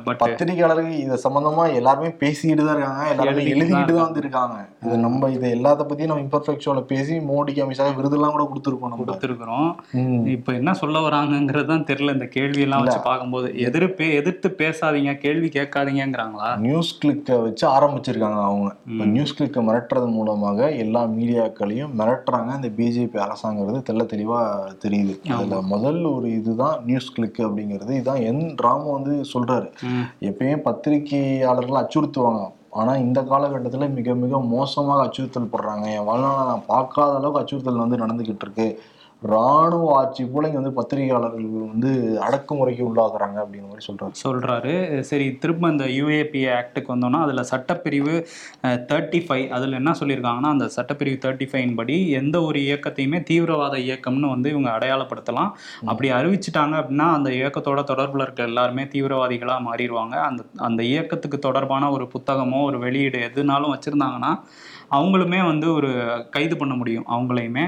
பட் 0.06 0.20
பத்திரிகையாளர்கள் 0.24 1.00
இத 1.04 1.18
சம்பந்தமா 1.24 1.64
எல்லாருமே 1.80 2.10
பேசிக்கிட்டு 2.22 2.66
தான் 2.68 2.76
இருக்காங்க. 2.76 3.06
எல்லாருமே 3.14 3.46
எழுதிக்கிட்டு 3.54 3.96
தான் 3.96 4.08
வந்திருக்காங்க. 4.08 4.58
இது 4.86 4.98
நம்ம 5.06 5.30
இதை 5.36 5.48
எல்லாத்த 5.58 5.88
பத்தியும் 5.88 6.12
நம்ம 6.12 6.26
இம்பர்ஃபெக்ட் 6.26 6.66
ஷோல 6.66 6.84
பேசி 6.92 7.16
மோடிக்கு 7.30 7.64
அமித்ஷா 7.66 7.88
விருதெல்லாம் 8.00 8.36
கூட 8.36 8.46
கொடுத்துருக்கோம் 8.52 8.94
நம்ம. 8.94 9.08
கொடுத்துருக்குறோம். 9.08 9.70
இப்போ 10.36 10.52
என்ன 10.60 10.76
சொல்ல 10.82 11.04
வராங்கங்கிறது 11.08 11.70
தான் 11.72 11.88
தெரியல. 11.92 12.16
இந்த 12.18 12.28
கேள்வி 12.38 12.64
எல்லாம் 12.68 12.84
வச்சு 12.84 13.00
பார்க்கும்போது 13.10 13.50
எதிர்ப்பு 13.68 14.06
எதிர்த்து 14.20 14.50
பேசாதீங்க. 14.62 15.12
கேள்வி 15.16 15.48
கேட்காதீங்கங்கிறாங்களா? 15.48 16.56
நியூஸ் 16.56 16.98
கிளிக்கை 17.04 17.42
வச்சு 17.42 17.68
ஆரம்பிச்சிருக்காங்க 17.68 18.42
அவங்க. 18.42 18.74
இப்போ 18.86 19.04
நியூஸ் 19.04 19.42
கிளிக்கை 19.42 19.68
மிரட்டுறது 19.68 20.10
மூலமாக 20.10 20.70
எல்லா 20.70 21.04
மீடியாக்களையும் 21.04 21.90
மிரட்டுறாங்க. 21.98 22.54
இந்த 22.54 22.68
பிஜேபி 22.68 23.24
அரசாங்கிறது 23.24 23.82
தெள்ள 23.90 24.02
தெளிவா 24.04 24.60
தெரியுது. 24.86 25.32
அதுல 25.32 25.60
முதல் 25.60 26.02
ஒரு 26.02 26.32
இதுதான் 26.32 26.84
நியூஸ் 26.84 27.12
கிளிக் 27.12 27.38
அப்படிங்கிறது. 27.38 27.90
இதுதான் 27.90 28.20
என் 28.20 28.56
ராமு 28.56 28.92
வந்து 28.92 29.24
சொல்றாரு. 29.32 29.70
ம். 29.82 30.24
எப்பயும் 30.24 30.56
பத்திரிகையாளர்கள் 30.56 31.86
அச்சுறுத்துவாங்க. 31.86 32.50
ஆனா 32.70 32.96
இந்த 32.96 33.22
காலகட்டத்துல 33.22 33.94
மிக 33.94 34.14
மிக 34.14 34.40
மோசமாக 34.40 35.02
அச்சுறுத்தல் 35.02 35.48
படுறாங்க. 35.52 35.84
என் 35.84 36.08
வாழ்நாள 36.08 36.46
நான் 36.46 36.62
பார்க்காத 36.66 37.14
அளவுக்கு 37.14 37.40
அச்சுறுத்தல் 37.40 37.88
வந்து 37.88 37.96
நடந்துகிட்டு 37.96 38.36
இருக்கு. 38.40 38.82
ராணுவ 39.32 39.84
ஆட்சி 39.98 40.22
போல 40.24 40.48
இங்க 40.48 40.58
வந்து 40.60 40.76
பத்திரிகையாளர்கள் 40.78 41.44
வந்து 41.72 41.90
அடக்குமுறைக்கு 42.26 42.82
உள்ளாகுறாங்க 42.88 43.36
அப்படிங்கிற 43.42 43.68
மாதிரி 43.68 43.86
சொல்றாரு. 43.86 44.14
சொல்றாரு. 44.24 44.74
சரி 45.10 45.26
திரும்ப 45.42 45.70
இந்த 45.74 45.84
யூஏபிஏ 45.98 46.50
ஆக்டுக்கு 46.56 46.92
வந்தோம்னா 46.94 47.20
அதுல 47.26 47.44
சட்டப்பிரிவு 47.52 48.14
தேர்ட்டி 48.90 49.20
ஃபைவ் 49.26 49.46
அதுல 49.48 49.78
என்ன 49.80 49.94
சொல்லியிருக்காங்கன்னா 50.00 50.52
அந்த 50.54 50.68
சட்டப்பிரிவு 50.76 51.18
தேர்ட்டி 51.24 51.48
ஃபைவ் 51.52 51.72
படி 51.80 51.96
எந்த 52.20 52.36
ஒரு 52.42 52.60
இயக்கத்தையுமே 52.60 53.20
தீவிரவாத 53.30 53.78
இயக்கம்னு 53.86 54.32
வந்து 54.34 54.50
இவங்க 54.50 54.70
அடையாளப்படுத்தலாம். 54.76 55.50
அப்படி 55.84 56.10
அறிவிச்சிட்டாங்க 56.18 56.74
அப்படின்னா 56.82 57.08
அந்த 57.18 57.30
இயக்கத்தோட 57.30 57.82
தொடர்புல 57.92 58.26
இருக்க 58.26 58.50
எல்லாருமே 58.50 58.86
தீவிரவாதிகளா 58.94 59.58
மாறிடுவாங்க. 59.68 60.14
அந்த 60.28 60.42
அந்த 60.68 60.82
இயக்கத்துக்கு 60.92 61.38
தொடர்பான 61.38 61.90
ஒரு 61.90 62.06
புத்தகமோ 62.14 62.60
ஒரு 62.64 62.78
வெளியீடு 62.78 63.18
எதுனாலும் 63.28 63.74
வச்சிருந்தாங்கன்னா 63.74 64.32
அவங்களுமே 64.96 65.40
வந்து 65.50 65.66
ஒரு 65.78 65.90
கைது 66.34 66.54
பண்ண 66.62 66.74
முடியும் 66.80 67.06
அவங்களையுமே. 67.14 67.64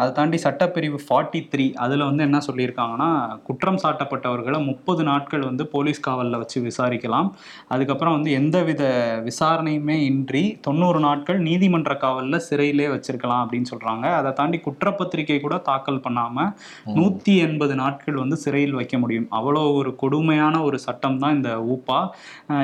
அதை 0.00 0.10
தாண்டி 0.18 0.40
சட்டப்பிரிவு 0.46 1.00
ஃபார்ட்டி 1.06 1.42
த்ரீ 1.52 1.66
அதில் 1.84 2.06
வந்து 2.08 2.24
என்ன 2.28 2.40
சொல்லியிருக்காங்கன்னா 2.48 3.10
குற்றம் 3.48 3.80
சாட்டப்பட்டவர்களை 3.84 4.60
முப்பது 4.70 5.02
நாட்கள் 5.10 5.46
வந்து 5.50 5.66
போலீஸ் 5.74 6.04
காவலில் 6.08 6.40
வச்சு 6.42 6.58
விசாரிக்கலாம். 6.68 7.30
அதுக்கப்புறம் 7.74 8.16
வந்து 8.18 8.30
எந்தவித 8.40 8.82
விசாரணையுமே 9.28 9.96
இன்றி 10.10 10.44
தொண்ணூறு 10.66 11.00
நாட்கள் 11.06 11.40
நீதிமன்ற 11.48 11.92
காவலில் 12.04 12.44
சிறையிலே 12.48 12.88
வச்சிருக்கலாம் 12.94 13.42
அப்படின்னு 13.44 13.70
சொல்கிறாங்க 13.72 14.06
அதை 14.18 14.32
தாண்டி 14.40 14.60
குற்றப்பத்திரிகை 14.66 15.38
கூட 15.46 15.56
தாக்கல் 15.70 16.02
பண்ணாமல் 16.06 16.50
நூற்றி 16.98 17.32
எண்பது 17.46 17.74
நாட்கள் 17.82 18.20
வந்து 18.22 18.36
சிறையில் 18.44 18.76
வைக்க 18.80 18.96
முடியும். 19.02 19.28
அவ்வளோ 19.38 19.62
ஒரு 19.80 19.90
கொடுமையான 20.02 20.54
ஒரு 20.68 20.78
சட்டம் 20.86 21.18
தான் 21.22 21.36
இந்த 21.38 21.50
ஊப்பா. 21.72 22.00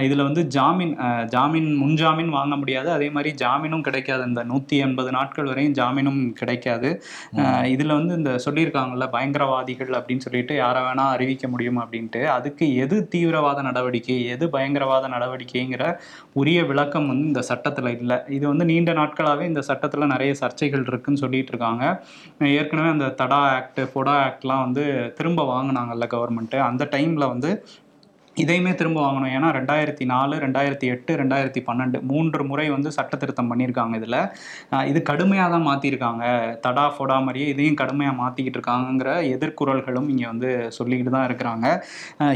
இதில் 0.06 0.26
வந்து 0.28 0.42
ஜாமீன் 0.56 0.94
ஜாமீன் 1.35 1.71
முன்ஜாமீன் 1.83 2.33
வாங்க 2.38 2.54
முடியாது. 2.62 2.88
அதே 2.97 3.09
மாதிரி 3.16 3.30
ஜாமீனும் 3.42 3.85
கிடைக்க 3.87 4.03
கிடைக்காது. 4.04 4.28
இந்த 4.30 4.42
நூத்தி 4.50 4.76
எண்பது 4.84 5.11
நாட்கள் 5.16 5.49
வரையும் 5.50 5.76
ஜாமீனும் 5.78 6.20
கிடைக்காது. 6.40 6.88
இதுல 7.75 7.92
வந்து 7.99 8.14
இந்த 8.20 8.32
சொல்லியிருக்காங்கல்ல 8.44 9.06
பயங்கரவாதிகள் 9.14 9.92
அப்படின்னு 9.99 10.25
சொல்லிட்டு 10.26 10.54
யாரை 10.62 10.80
வேணா 10.87 11.04
அறிவிக்க 11.16 11.49
முடியும் 11.54 11.80
அப்படின்ட்டு 11.82 12.23
அதுக்கு 12.37 12.64
எது 12.84 12.96
தீவிரவாத 13.14 13.62
நடவடிக்கை 13.68 14.16
எது 14.34 14.44
பயங்கரவாத 14.56 15.08
நடவடிக்கைங்கிற 15.14 15.84
உரிய 16.40 16.61
விளக்கம் 16.70 17.08
வந்து 17.11 17.26
இந்த 17.32 17.42
சட்டத்துல 17.50 17.92
இல்லை. 17.99 18.18
இது 18.37 18.44
வந்து 18.52 18.64
நீண்ட 18.73 18.92
நாட்களாவே 19.00 19.44
இந்த 19.52 19.62
சட்டத்துல 19.70 20.08
நிறைய 20.14 20.32
சர்ச்சைகள் 20.42 20.87
இருக்குன்னு 20.90 21.23
சொல்லிட்டு 21.25 21.52
இருக்காங்க 21.54 21.84
ஏற்கனவே 22.61 22.90
அந்த 22.96 23.08
தடா 23.20 23.40
ஆக்ட் 23.56 23.80
ஃபொடா 23.92 24.16
ஆக்ட்லாம் 24.26 24.64
வந்து 24.66 24.84
திரும்ப 25.18 25.42
வாங்கினாங்கல்ல 25.52 26.06
கவர்மெண்ட் 26.14 26.56
அந்த 26.68 26.84
டைம்ல 26.94 27.25
வந்து 27.34 27.50
இதையுமே 28.43 28.73
திரும்ப 28.79 28.99
வாங்கணும். 29.05 29.33
ஏன்னா 29.37 29.49
ரெண்டாயிரத்தி 29.57 30.05
நாலு 30.12 30.35
ரெண்டாயிரத்தி 30.45 30.87
எட்டு 30.95 31.12
ரெண்டாயிரத்தி 31.21 31.61
பன்னெண்டு 31.67 31.99
மூன்று 32.11 32.45
முறை 32.50 32.64
வந்து 32.75 32.91
சட்ட 32.97 33.14
திருத்தம் 33.23 33.50
பண்ணியிருக்காங்க 33.50 33.95
இதில். 34.00 34.19
இது 34.91 35.00
கடுமையாக 35.11 35.53
தான் 35.55 35.67
மாற்றிருக்காங்க 35.69 36.25
தடா 36.64 36.87
ஃபொடா 36.95 37.17
மாதிரியே 37.26 37.47
இதையும் 37.53 37.79
கடுமையாக 37.83 38.17
மாற்றிக்கிட்டு 38.23 38.59
இருக்காங்கங்கிற 38.59 39.12
எதிர்குரல்களும் 39.35 40.09
இங்கே 40.14 40.26
வந்து 40.33 40.50
சொல்லிக்கிட்டு 40.79 41.14
தான் 41.17 41.26
இருக்கிறாங்க. 41.29 41.67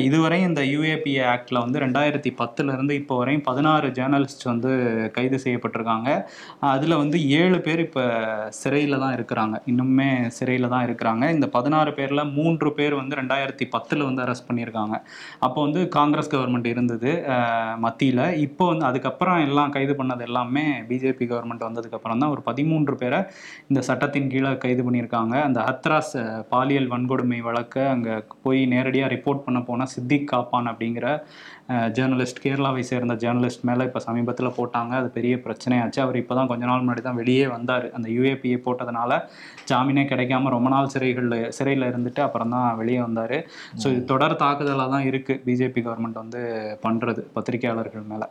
இதுவரை 0.08 0.38
இந்த 0.48 0.62
யூஏபிஏ 0.72 1.24
ஆக்டில் 1.32 1.62
வந்து 1.64 1.82
ரெண்டாயிரத்தி 1.84 2.32
பத்துலேருந்து 2.42 2.94
இப்போ 3.00 3.16
வரையும் 3.22 3.44
பதினாறு 3.50 3.90
ஜேர்னலிஸ்ட் 3.98 4.46
வந்து 4.52 4.70
கைது 5.18 5.40
செய்யப்பட்டிருக்காங்க. 5.46 6.08
அதில் 6.74 6.98
வந்து 7.02 7.18
ஏழு 7.40 7.60
பேர் 7.66 7.84
இப்போ 7.86 8.06
சிறையில் 8.60 9.00
தான் 9.04 9.16
இருக்கிறாங்க. 9.18 9.56
இன்னுமே 9.72 10.08
சிறையில் 10.38 10.72
தான் 10.76 10.86
இருக்கிறாங்க. 10.88 11.24
இந்த 11.36 11.48
பதினாறு 11.58 11.90
பேரில் 11.98 12.24
மூன்று 12.38 12.70
பேர் 12.78 12.96
வந்து 13.02 13.20
ரெண்டாயிரத்தி 13.22 13.66
பத்தில் 13.76 14.08
வந்து 14.08 14.24
அரெஸ்ட் 14.26 14.48
பண்ணியிருக்காங்க. 14.48 14.96
அப்போ 15.46 15.58
வந்து 15.66 15.86
காங்கிரஸ் 15.96 16.30
கவர்மெண்ட் 16.34 16.68
இருந்தது 16.72 17.10
மத்தியில். 17.84 18.22
இப்போ 18.46 18.64
வந்து 18.70 18.84
அதுக்கப்புறம் 18.88 19.40
எல்லாம் 19.46 19.72
கைது 19.76 19.94
பண்ணது 20.00 20.24
எல்லாமே 20.28 20.64
பிஜேபி 20.90 21.26
கவர்மெண்ட் 21.32 21.66
வந்ததுக்கப்புறம் 21.68 22.20
தான் 22.22 22.32
ஒரு 22.34 22.42
பதிமூன்று 22.48 22.94
பேரை 23.02 23.20
இந்த 23.70 23.82
சட்டத்தின் 23.88 24.30
கீழே 24.34 24.52
கைது 24.64 24.84
பண்ணியிருக்காங்க. 24.86 25.34
அந்த 25.48 25.60
ஹத்ராஸ் 25.68 26.14
பாலியல் 26.54 26.90
வன்கொடுமை 26.94 27.40
வழக்கை 27.48 27.84
அங்கே 27.94 28.16
போய் 28.46 28.60
நேரடியாக 28.74 29.12
ரிப்போர்ட் 29.14 29.44
பண்ண 29.46 29.60
போன 29.70 29.86
சித்திக் 29.94 30.30
காப்பான் 30.34 30.70
அப்படிங்கிற 30.72 31.06
ஜேர்னலிஸ்ட் 31.96 32.40
கேரளாவை 32.44 32.82
சேர்ந்த 32.90 33.14
ஜேர்னலிஸ்ட் 33.22 33.64
மேலே 33.68 33.86
இப்போ 33.88 34.00
சமீபத்தில் 34.06 34.54
போட்டாங்க. 34.58 34.92
அது 35.00 35.08
பெரிய 35.16 35.34
பிரச்சனையாச்சு. 35.46 36.00
அவர் 36.04 36.18
இப்போ 36.22 36.34
தான் 36.38 36.50
கொஞ்ச 36.52 36.64
நாள் 36.70 36.82
முன்னாடி 36.84 37.04
தான் 37.08 37.18
வெளியே 37.22 37.46
வந்தார். 37.54 37.86
அந்த 37.98 38.08
யூஏபிஏ 38.16 38.58
போட்டதுனால 38.66 39.20
ஜாமீனே 39.70 40.04
கிடைக்காம 40.12 40.52
ரொம்ப 40.56 40.70
நாள் 40.74 40.92
சிறைகளில் 40.94 41.38
சிறையில் 41.58 41.88
இருந்துட்டு 41.90 42.22
அப்புறம் 42.26 42.52
தான் 42.56 42.68
வெளியே 42.80 43.00
வந்தார். 43.06 43.36
ஸோ 43.82 43.86
இது 43.94 44.02
தொடர் 44.12 44.40
தாக்குதலாக 44.44 44.90
தான் 44.96 45.06
இருக்குது 45.12 45.40
பிஜேபி 45.46 45.82
கவர்மெண்ட் 45.86 46.22
வந்து 46.24 46.42
பண்ணுறது 46.86 47.22
பத்திரிகையாளர்கள் 47.38 48.10
மேலே. 48.12 48.28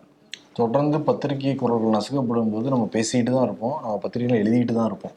தொடர்ந்து 0.60 0.98
பத்திரிகை 1.08 1.56
குரல்கள் 1.62 1.96
நசுக்கப்படும் 1.96 2.54
போது 2.54 2.68
நம்ம 2.74 2.86
பேசிக்கிட்டு 2.94 3.32
தான் 3.38 3.48
இருப்போம். 3.48 3.76
நம்ம 3.84 3.98
பத்திரிகையில் 4.06 4.42
எழுதிக்கிட்டு 4.44 4.76
தான் 4.78 4.90
இருப்போம். 4.92 5.16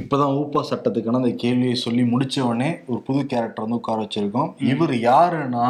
இப்போதான் 0.00 0.34
ஊப்பா 0.40 0.60
சட்டத்துக்கான 0.68 1.20
அந்த 1.20 1.32
கேள்வியை 1.42 1.76
சொல்லி 1.86 2.02
முடிச்ச 2.12 2.36
உடனே 2.48 2.68
ஒரு 2.90 3.00
புது 3.06 3.20
கேரக்டர் 3.32 3.64
வந்து 3.64 3.78
உட்கார 3.80 4.04
வச்சிருக்கோம். 4.04 4.50
இவர் 4.72 4.94
யாருன்னா 5.10 5.64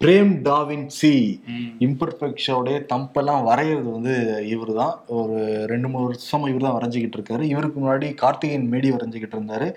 பிரேம் 0.00 0.32
டாவின் 0.46 0.86
சி. 0.96 1.10
இம்பர்ஃபெக்ஷோடைய 1.84 2.76
தம்பெல்லாம் 2.90 3.44
வரைகிறது 3.48 3.88
வந்து 3.96 4.14
இவர் 4.52 4.72
தான் 4.80 4.94
ஒரு 5.18 5.36
ரெண்டு 5.70 5.88
மூணு 5.88 6.04
வருஷமா 6.08 6.48
இவர் 6.50 6.66
தான் 6.66 6.76
வரைஞ்சிக்கிட்டு 6.78 7.16
இருக்காரு. 7.18 7.44
இவருக்கு 7.52 7.78
முன்னாடி 7.80 8.08
கார்த்திகேயன் 8.22 8.66
மேடி 8.72 8.88
வரைஞ்சிக்கிட்டு 8.96 9.36
இருந்தாரு. 9.38 9.68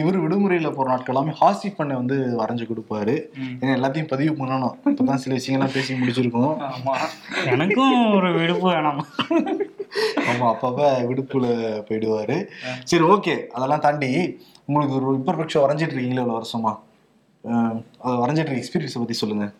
இவர் 0.00 0.18
விடுமுறையில் 0.24 0.68
போகிற 0.70 0.88
நாட்கள் 0.92 1.14
எல்லாமே 1.14 1.34
ஹாசி 1.42 1.70
பண்ணை 1.76 1.96
வந்து 1.96 2.16
வரைஞ்சு 2.40 2.66
கொடுப்பாரு. 2.70 3.14
ஏன்னா 3.60 3.76
எல்லாத்தையும் 3.78 4.10
பதிவு 4.14 4.34
பண்ணணும். 4.40 4.74
இப்போதான் 4.92 5.22
சில 5.26 5.38
விஷயங்கள்லாம் 5.38 5.76
பேசி 5.76 6.00
முடிச்சிருக்கோம். 6.00 6.56
எனக்கும் 7.54 7.94
ஒரு 8.18 8.30
விடுப்பு 8.40 8.66
வேணாம். 8.72 9.00
ஆமா 10.30 10.46
அப்பப்ப 10.54 10.90
விடுப்புல 11.10 11.46
போயிடுவாரு. 11.88 12.38
சரி 12.84 13.04
ஓகே. 13.14 13.36
அதெல்லாம் 13.56 13.86
தாண்டி 13.86 14.12
உங்களுக்கு 14.66 14.96
ஒரு 14.98 15.16
இம்பர்ஃபெக்ஷன் 15.20 15.64
வரைஞ்சிட்டு 15.66 15.94
இருக்கீங்களே 15.94 16.24
இவ்வளவு 16.24 16.40
வருஷமா? 16.40 16.74
அதை 18.06 18.16
வரைஞ்சிட்டு 18.22 18.60
எக்ஸ்பீரியன்ஸை 18.60 19.00
பற்றி 19.02 19.16
சொல்லுங்கள் 19.22 19.54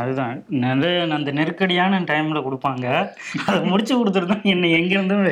அதுதான். 0.00 0.36
வந்து 0.68 0.90
அந்த 1.16 1.30
நெருக்கடியான 1.38 1.98
டைமில் 2.10 2.44
கொடுப்பாங்க. 2.46 2.86
அதை 3.46 3.58
முடிச்சு 3.70 3.94
கொடுத்துருந்தா 3.96 4.36
என்னை 4.52 4.68
எங்கேருந்தும் 4.76 5.24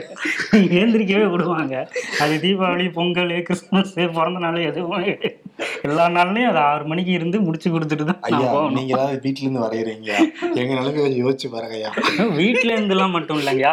ஏந்திரிக்கவே 0.80 1.26
விடுவாங்க. 1.34 1.74
அது 2.24 2.34
தீபாவளி 2.44 2.86
பொங்கல் 2.98 3.32
கிறிஸ்மஸ் 3.48 3.94
பிறந்த 4.16 4.42
நாள் 4.46 4.68
எதுவும் 4.70 5.06
எல்லா 5.86 6.04
நாள்லயும் 6.14 6.50
அது 6.50 6.60
ஆறு 6.66 6.84
மணிக்கு 6.84 7.12
இருந்து 7.12 7.38
முடிச்சு 7.46 7.68
கொடுத்துட்டு 7.74 8.04
தான் 8.04 8.20
ஐயா 8.28 8.50
நீங்க 8.76 8.92
ஏதாவது 8.96 9.20
வீட்ல 9.24 9.44
இருந்து 9.44 9.64
வரைகிறீங்க 9.64 10.10
எங்க 10.60 10.70
நிலைமை 10.72 10.98
கொஞ்சம் 10.98 11.22
யோசிச்சு 11.22 11.48
பாருங்க 11.52 11.76
ஐயா. 11.78 11.90
வீட்ல 12.38 12.70
இருந்துலாம் 12.76 13.14
மட்டும் 13.16 13.38
இல்லைங்க 13.40 13.68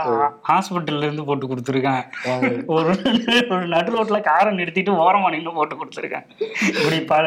ஹாஸ்பிட்டல்ல 0.49 1.07
இருந்து 1.07 1.27
போட்டு 1.29 1.49
கொடுத்துருக்கேன். 1.51 2.03
ஒரு 2.75 2.91
ஒரு 3.51 3.65
நடு 3.73 3.91
ரோட்ல 3.95 4.19
காரை 4.21 4.51
நிறுத்திட்டு 4.59 4.93
ஓரமா 5.03 5.31
நின்று 5.35 5.57
போட்டு 5.57 5.75
கொடுத்துருக்கேன். 5.75 6.25
இப்படி 6.71 6.99
பல 7.13 7.25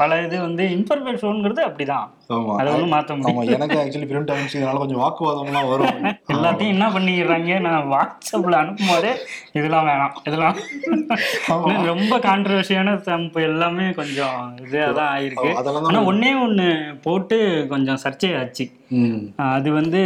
பல 0.00 0.20
இது 0.26 0.38
வந்து 0.46 0.64
இன்ஃபர்மேஷன்ங்கிறது 0.76 1.62
அப்படிதான். 1.68 2.08
ஆமா. 2.32 2.54
அதை 2.56 2.68
ஒன்றும் 2.72 2.92
மாற்ற 2.92 3.12
முடியும் 3.14 3.38
ஆமா 3.38 3.52
எனக்கு 3.54 3.76
ஆக்சுவலி 3.80 4.08
பிரிண்ட் 4.08 4.32
ஆரம்பிச்சதுனால 4.32 4.80
கொஞ்சம் 4.82 5.02
வாக்குவாதம்லாம் 5.02 5.68
வரும். 5.70 5.88
எல்லாத்தையும் 6.34 6.72
என்ன 6.74 6.86
பண்ணிடுறாங்க? 6.94 7.30
நான் 7.66 7.88
வாட்ஸ்அப்ல 7.92 8.60
அனுப்பும் 8.60 8.90
போதே 8.90 9.12
இதெல்லாம் 9.54 9.86
வேணாம் 9.88 10.16
இதெல்லாம் 10.26 10.56
ரொம்ப 11.90 12.12
கான்ட்ரவர்சியான 12.24 12.78
தம்பு 13.06 13.40
எல்லாமே 13.48 13.86
கொஞ்சம் 13.94 14.36
இதாக 14.64 14.90
தான் 14.92 15.10
ஆயிருக்கு. 15.14 15.50
அதெல்லாம் 15.60 15.86
ஆனா 15.86 15.98
தான் 15.98 16.08
ஒண்ணே 16.10 16.32
ஒண்ணு 16.42 16.68
போட்டு 17.04 17.38
கொஞ்சம் 17.72 18.02
சர்ச்சையாச்சு. 18.04 18.66
ம். 18.98 19.20
அது 19.50 19.68
வந்து 19.72 20.00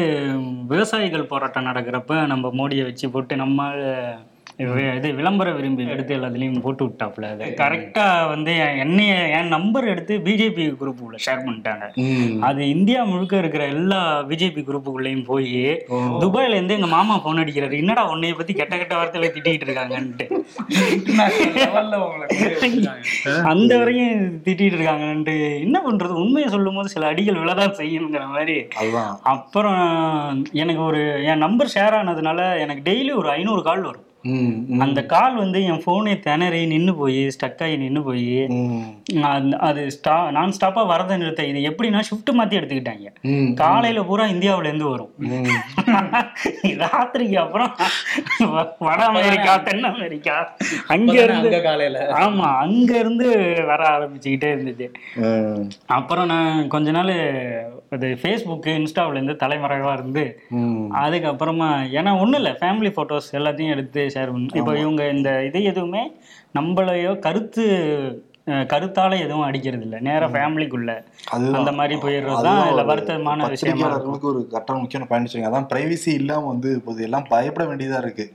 விவசாயிகள் 0.71 1.31
போராட்டம் 1.31 1.69
நடக்கிறப்ப 1.69 2.03
நம்ம 2.29 2.53
மோடியை 2.57 2.85
வச்சு 2.87 3.07
போட்டு 3.13 3.37
நம்ம 3.37 3.61
இது 4.59 5.15
விளம்பர 5.15 5.53
விரும்பி 5.53 5.87
எடுத்து 5.87 6.17
எல்லாத்துலயும் 6.17 6.61
போட்டு 6.61 6.87
விட்டாப்புல. 6.87 7.31
அது 7.31 7.57
கரெக்டா 7.57 8.29
வந்து 8.29 8.85
என்னைய 8.85 9.29
என் 9.29 9.47
நம்பர் 9.47 9.89
எடுத்து 9.89 10.19
பிஜேபி 10.19 10.77
குரூப்புக்குள்ள 10.81 11.17
ஷேர் 11.27 11.47
பண்ணிட்டாங்க. 11.47 11.85
அது 12.41 12.69
இந்தியா 12.69 13.05
முழுக்க 13.05 13.39
இருக்கிற 13.39 13.67
எல்லா 13.67 14.27
பிஜேபி 14.29 14.69
குரூப்புக்குள்ளேயும் 14.69 15.25
போய். 15.25 15.79
துபாயில 16.23 16.49
இருந்து 16.49 16.75
எங்க 16.75 16.87
மாமா 16.87 17.19
போன் 17.19 17.37
அடிக்கிறாரு. 17.37 17.77
என்னடா 17.77 18.15
உன்னைய 18.15 18.37
பத்தி 18.37 18.55
கெட்ட 18.55 18.79
கெட்ட 18.79 18.97
வார்த்தையில 18.97 19.37
திட்டிட்டு 19.37 19.69
இருக்காங்கன்ட்டு. 19.69 20.45
அந்த 23.53 23.79
வரையும் 23.79 24.41
திட்டிட்டு 24.45 24.79
இருக்காங்கன்ட்டு. 24.79 25.61
என்ன 25.61 25.83
பண்றது? 25.87 26.25
உண்மையை 26.25 26.51
சொல்லும் 26.51 26.75
போது 26.75 26.89
சில 26.89 27.07
அடிகள் 27.07 27.35
விழதான் 27.35 27.79
செய்யணுங்கிற 27.79 28.29
மாதிரி. 28.29 28.69
அப்புறம் 29.35 30.45
எனக்கு 30.53 30.83
ஒரு 30.83 31.25
என் 31.25 31.39
நம்பர் 31.39 31.71
ஷேர் 31.75 32.01
ஆனதுனால 32.01 32.61
எனக்கு 32.61 32.91
டெய்லி 32.91 33.15
ஒரு 33.15 33.31
ஐநூறு 33.31 33.63
கால் 33.63 33.83
வரும். 33.83 34.06
அந்த 34.85 35.01
கால் 35.13 35.35
வந்து 35.43 35.59
என் 35.71 35.83
ஃபோனே 35.85 36.15
திணறி 36.27 36.61
நின்று 36.73 36.93
போய் 37.01 37.21
ஸ்டக் 37.35 37.63
ஆகி 37.67 37.77
நின்று 37.83 38.01
போய் 38.07 38.31
அது 39.69 39.83
ஸ்டா 39.97 40.17
நான் 40.37 40.55
ஸ்டாப்பா 40.57 40.83
வரதை 40.93 41.17
நிறுத்த 41.23 41.47
இது 41.51 41.61
எப்படின்னா 41.71 42.01
ஷிஃப்ட் 42.09 42.33
மாத்தி 42.39 42.59
எடுத்துக்கிட்டாங்க. 42.59 43.09
காலையில 43.63 44.03
பூரா 44.09 44.27
இந்தியாவுல 44.35 44.71
இருந்து 44.71 44.89
வரும். 44.93 45.13
ராத்திரிக்கு 46.83 47.37
அப்புறம் 47.43 47.73
வட 48.87 49.01
அமெரிக்கா 49.11 49.53
தென் 49.67 49.89
அமெரிக்கா 49.91 50.37
அங்க 50.95 51.15
இருந்து 51.27 51.61
காலையில? 51.69 51.99
ஆமா 52.23 52.49
அங்க 52.65 52.91
இருந்து 53.03 53.29
வர 53.71 53.81
ஆரம்பிச்சுக்கிட்டே 53.95 54.51
இருந்துச்சு. 54.55 54.89
அப்புறம் 55.99 56.31
நான் 56.35 56.69
கொஞ்ச 56.75 56.91
நாள் 56.91 57.15
அது 57.95 58.07
ஃபேஸ்புக்கு 58.21 58.71
இன்ஸ்டாவில் 58.81 59.19
இருந்து 59.19 59.35
தலைமறைவா 59.43 59.93
இருந்து. 59.99 60.25
அதுக்கப்புறமா 61.03 61.69
ஏன்னா 61.99 62.13
ஒன்றும் 62.23 62.41
இல்லை 62.41 62.55
ஃபேமிலி 62.61 62.91
ஃபோட்டோஸ் 62.97 63.29
எல்லாத்தையும் 63.41 63.75
எடுத்து 63.75 64.03
ஷேர் 64.15 64.33
பண்ணி. 64.35 64.49
இப்போ 64.61 64.73
இவங்க 64.85 65.03
இந்த 65.17 65.31
இது 65.49 65.61
எதுவுமே 65.73 66.05
நம்மளையோ 66.59 67.13
கருத்து 67.27 67.65
கருத்தால 68.73 69.13
எதுவும் 69.23 69.47
அடிக்கிறது 69.47 69.85
இல்லை. 69.87 69.99
நேரா 70.09 70.27
ஃபேமிலிக்குள்ள. 70.35 70.91
அந்த 71.59 71.71
மாதிரி 71.79 71.95
போயிடுறது 72.03 72.45
தான் 72.47 72.61
இதுல 72.67 72.83
வருத்தமான 72.91 73.49
விஷயமா 73.55 73.89
ஒரு 74.31 74.41
கரெக்டான 74.53 74.81
முக்கியமான 74.83 75.09
பாயிண்ட் 75.13 75.49
அதான் 75.49 75.71
பிரைவசி 75.73 76.11
இல்லாம 76.21 76.47
வந்து 76.53 76.71
இப்போது 76.79 77.07
எல்லாம் 77.09 77.27
பயப்பட 77.33 77.65
வேண்டியதா 77.71 78.01
இருக்கு. 78.05 78.27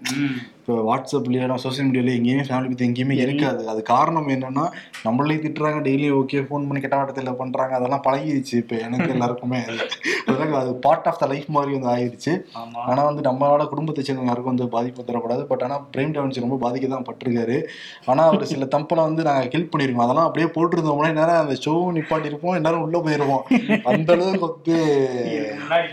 இப்போ 0.71 0.83
வாட்ஸ்அப்லயோ 0.87 1.47
நான் 1.51 1.61
சோசியல் 1.63 1.87
மீடியாலயோ 1.87 2.17
எங்கேயுமே 2.19 2.43
ஃபேமிலி 2.47 2.67
பத்தி 2.71 2.85
எங்கேயுமே 2.87 3.15
இருக்காது. 3.23 3.61
அது 3.71 3.79
காரணம் 3.89 4.27
என்னன்னா 4.35 4.63
நம்மளையும் 5.05 5.41
திட்டுறாங்க 5.45 5.79
டெய்லியும் 5.87 6.17
ஓகே 6.19 6.41
ஃபோன் 6.47 6.65
பண்ணி 6.67 6.81
கெட்ட 6.83 6.95
வாட்டத்தில் 6.99 7.39
பண்றாங்க 7.39 7.73
அதெல்லாம் 7.79 8.03
பழகிடுச்சு 8.05 8.53
இப்போ 8.61 8.75
எனக்கு 8.85 9.09
எல்லாருக்குமே. 9.15 9.59
அது 9.67 9.79
அதெல்லாம் 10.27 10.53
அது 10.61 10.71
பார்ட் 10.85 11.07
ஆஃப் 11.11 11.19
த 11.21 11.27
லைஃப் 11.31 11.49
மாதிரி 11.55 11.71
வந்து 11.77 11.89
ஆயிடுச்சு 11.93 12.33
ஆமா. 12.61 12.83
ஆனா 12.91 13.01
வந்து 13.09 13.25
நம்மளோட 13.27 13.65
குடும்பத்தை 13.71 14.05
சேர்ந்த 14.09 14.27
யாருக்கும் 14.29 14.53
வந்து 14.53 14.67
பாதிப்பு 14.75 15.07
தரக்கூடாது. 15.09 15.43
பட் 15.51 15.65
ஆனா 15.67 15.77
பிரேம் 15.95 16.13
டவுன்ஸ் 16.17 16.41
ரொம்ப 16.45 16.59
பாதிக்க 16.63 16.91
தான் 16.95 17.07
பட்டிருக்காரு. 17.09 17.57
ஆனா 18.11 18.23
அவர் 18.29 18.47
சில 18.53 18.69
தம்பெல்லாம் 18.75 19.09
வந்து 19.09 19.27
நாங்க 19.29 19.51
ஹெல்ப் 19.55 19.71
பண்ணிருக்கோம். 19.75 20.05
அதெல்லாம் 20.07 20.29
அப்படியே 20.29 20.49
போட்டிருந்தோம்னா 20.57 21.11
நேரம் 21.19 21.41
அந்த 21.43 21.57
ஷோ 21.65 21.75
நிப்பாட்டி 21.97 22.31
இருப்போம் 22.31 22.57
எல்லாரும் 22.61 22.85
உள்ள 22.87 22.97
போயிருவோம். 23.07 23.43
அந்த 23.93 24.09
அளவுக்கு 24.17 24.47
வந்து 24.47 24.79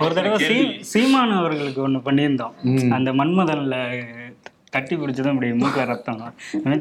ஒரு 0.05 0.15
தடவை 0.21 0.39
சீ 0.47 0.59
சீமான் 0.93 1.37
அவர்களுக்கு 1.41 1.83
ஒண்ணு 1.89 2.07
பண்ணியிருந்தோம். 2.09 2.55
அந்த 2.99 3.11
மன்மதன்ல 3.23 3.77
கட்டி 4.71 4.95
பிடிச்சதும் 4.97 5.35
இப்படி 5.35 5.51
மூக்க 5.61 5.85
ரத்தம் 5.91 6.23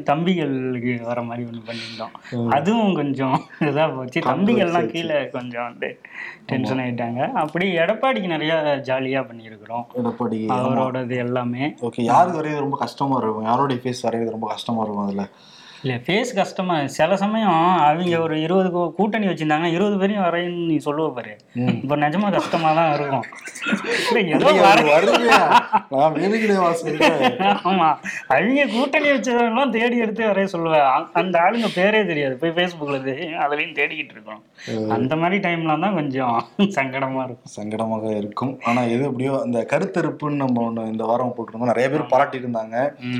தம்பிகளுக்கு 0.08 0.94
வர 1.02 1.22
மாதிரி 1.28 1.42
ஒன்று 1.48 1.68
பண்ணியிருந்தோம் 1.68 2.48
அதுவும் 2.48 2.94
கொஞ்சம் 2.94 3.36
இதாக 3.68 3.88
போச்சு. 3.96 4.20
தம்பிகள்லாம் 4.20 4.90
கீழே 4.94 5.18
கொஞ்சம் 5.36 5.66
வந்து 5.68 5.90
டென்ஷன் 6.46 6.82
ஆயிட்டாங்க. 6.84 7.20
அப்படி 7.44 7.66
எடப்பாடிக்கு 7.76 8.32
நிறைய 8.34 8.54
ஜாலியாக 8.88 9.28
பண்ணியிருக்கிறோம். 9.30 9.86
எடப்பாடி 10.00 10.40
அவரோடது 10.58 11.16
எல்லாமே. 11.26 11.74
ஓகே 11.80 12.02
யாருக்கு 12.12 12.40
வரைയത് 12.40 12.64
ரொம்ப 12.66 12.78
கஷ்டமா 12.84 13.16
இருக்கும்? 13.22 13.48
யாரோடைய 13.50 13.78
ஃபேஸ் 13.84 14.04
வரைகிறது 14.08 14.36
ரொம்ப 14.38 14.48
கஷ்டமா 14.54 14.82
இருக்கும் 14.82 15.06
அதுல? 15.06 15.24
இல்லை 15.82 15.96
ஃபேஸ் 16.06 16.30
கஷ்டமா. 16.38 16.76
சில 16.96 17.16
சமயம் 17.22 17.56
அவங்க 17.88 18.16
ஒரு 18.26 18.36
இருபது 18.44 18.68
கூட்டணி 18.98 19.26
வச்சிருந்தாங்கன்னா 19.28 19.74
இருபது 19.76 19.96
பேரையும் 20.00 20.24
வரைன்னு 20.26 20.64
நீ 20.70 20.76
சொல்லுவ 20.86 21.08
பாரு. 21.16 21.32
இப்போ 21.82 21.96
நிஜமா 22.04 22.28
கஷ்டமா 22.36 22.70
தான் 22.78 22.90
இருக்கும். 22.96 23.24
இல்லை 24.08 24.22
ஏதோ 24.36 24.52
வர 24.66 24.78
வருது 24.94 25.28
நான் 25.92 26.14
வேணுகிட்டே 26.16 26.56
வாசிக்கிறேன் 26.64 27.20
ஆமா. 27.70 27.88
அவங்க 28.34 28.64
கூட்டணி 28.74 29.08
வச்சதெல்லாம் 29.14 29.72
தேடி 29.76 29.96
எடுத்து 30.04 30.22
வரைய 30.30 30.48
சொல்லுவேன் 30.54 30.86
அந்த 31.20 31.34
ஆளுங்க 31.44 31.70
பேரே 31.78 32.00
தெரியாது. 32.10 32.34
போய் 32.42 32.54
ஃபேஸ்புக்கில் 32.56 32.98
அதுலேயும் 33.44 33.76
தேடிக்கிட்டு 33.78 34.14
இருக்கோம் 34.16 34.42
அந்த 34.96 35.16
மாதிரி 35.22 35.38
டைம்ல 35.46 35.78
தான் 35.86 35.96
கொஞ்சம் 36.00 36.36
சங்கடமா 36.78 37.22
இருக்கும். 37.28 37.52
சங்கடமாக 37.58 38.04
இருக்கும். 38.22 38.52
ஆனா 38.68 38.80
எது 38.94 39.02
எப்படியோ 39.10 39.34
அந்த 39.46 39.58
கருத்தரிப்புன்னு 39.74 40.42
நம்ம 40.44 40.64
ஒண்ணு 40.68 40.84
இந்த 40.94 41.04
வாரம் 41.12 41.34
போட்டிருந்தோம். 41.38 41.72
நிறைய 41.74 41.86
பேர் 41.94 42.10
பாராட்டி 42.14 42.42
இருந்தாங்க 42.42 42.76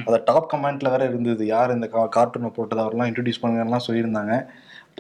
அதை 0.08 0.20
டாப் 0.30 0.50
கமெண்ட்ல 0.54 0.92
வேற 0.96 1.04
இருந்தது. 1.12 1.42
யார் 1.54 1.76
இந்த 1.78 1.88
கார்ட்டூனை 2.18 2.47
போட்டது 2.54 2.80
அவரெல்லாம் 2.80 3.10
இன்ட்ரடியூஸ் 3.10 3.42
பண்ணுங்கலாம் 3.42 3.86
சொல்லியிருந்தாங்க. 3.88 4.34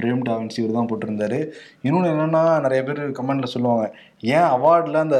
பிரேம் 0.00 0.24
டாவின்சி 0.28 0.58
இவர் 0.62 0.78
தான் 0.78 0.90
போட்டிருந்தாரு. 0.90 1.38
இன்னொன்று 1.82 2.10
என்னென்னா 2.10 2.60
நிறைய 2.60 2.82
பேர் 2.84 3.00
கமெண்டில் 3.10 3.52
சொல்லுவாங்க 3.54 3.84
ஏன் 4.20 4.48
அவார்டில் 4.56 5.04
அந்த 5.04 5.18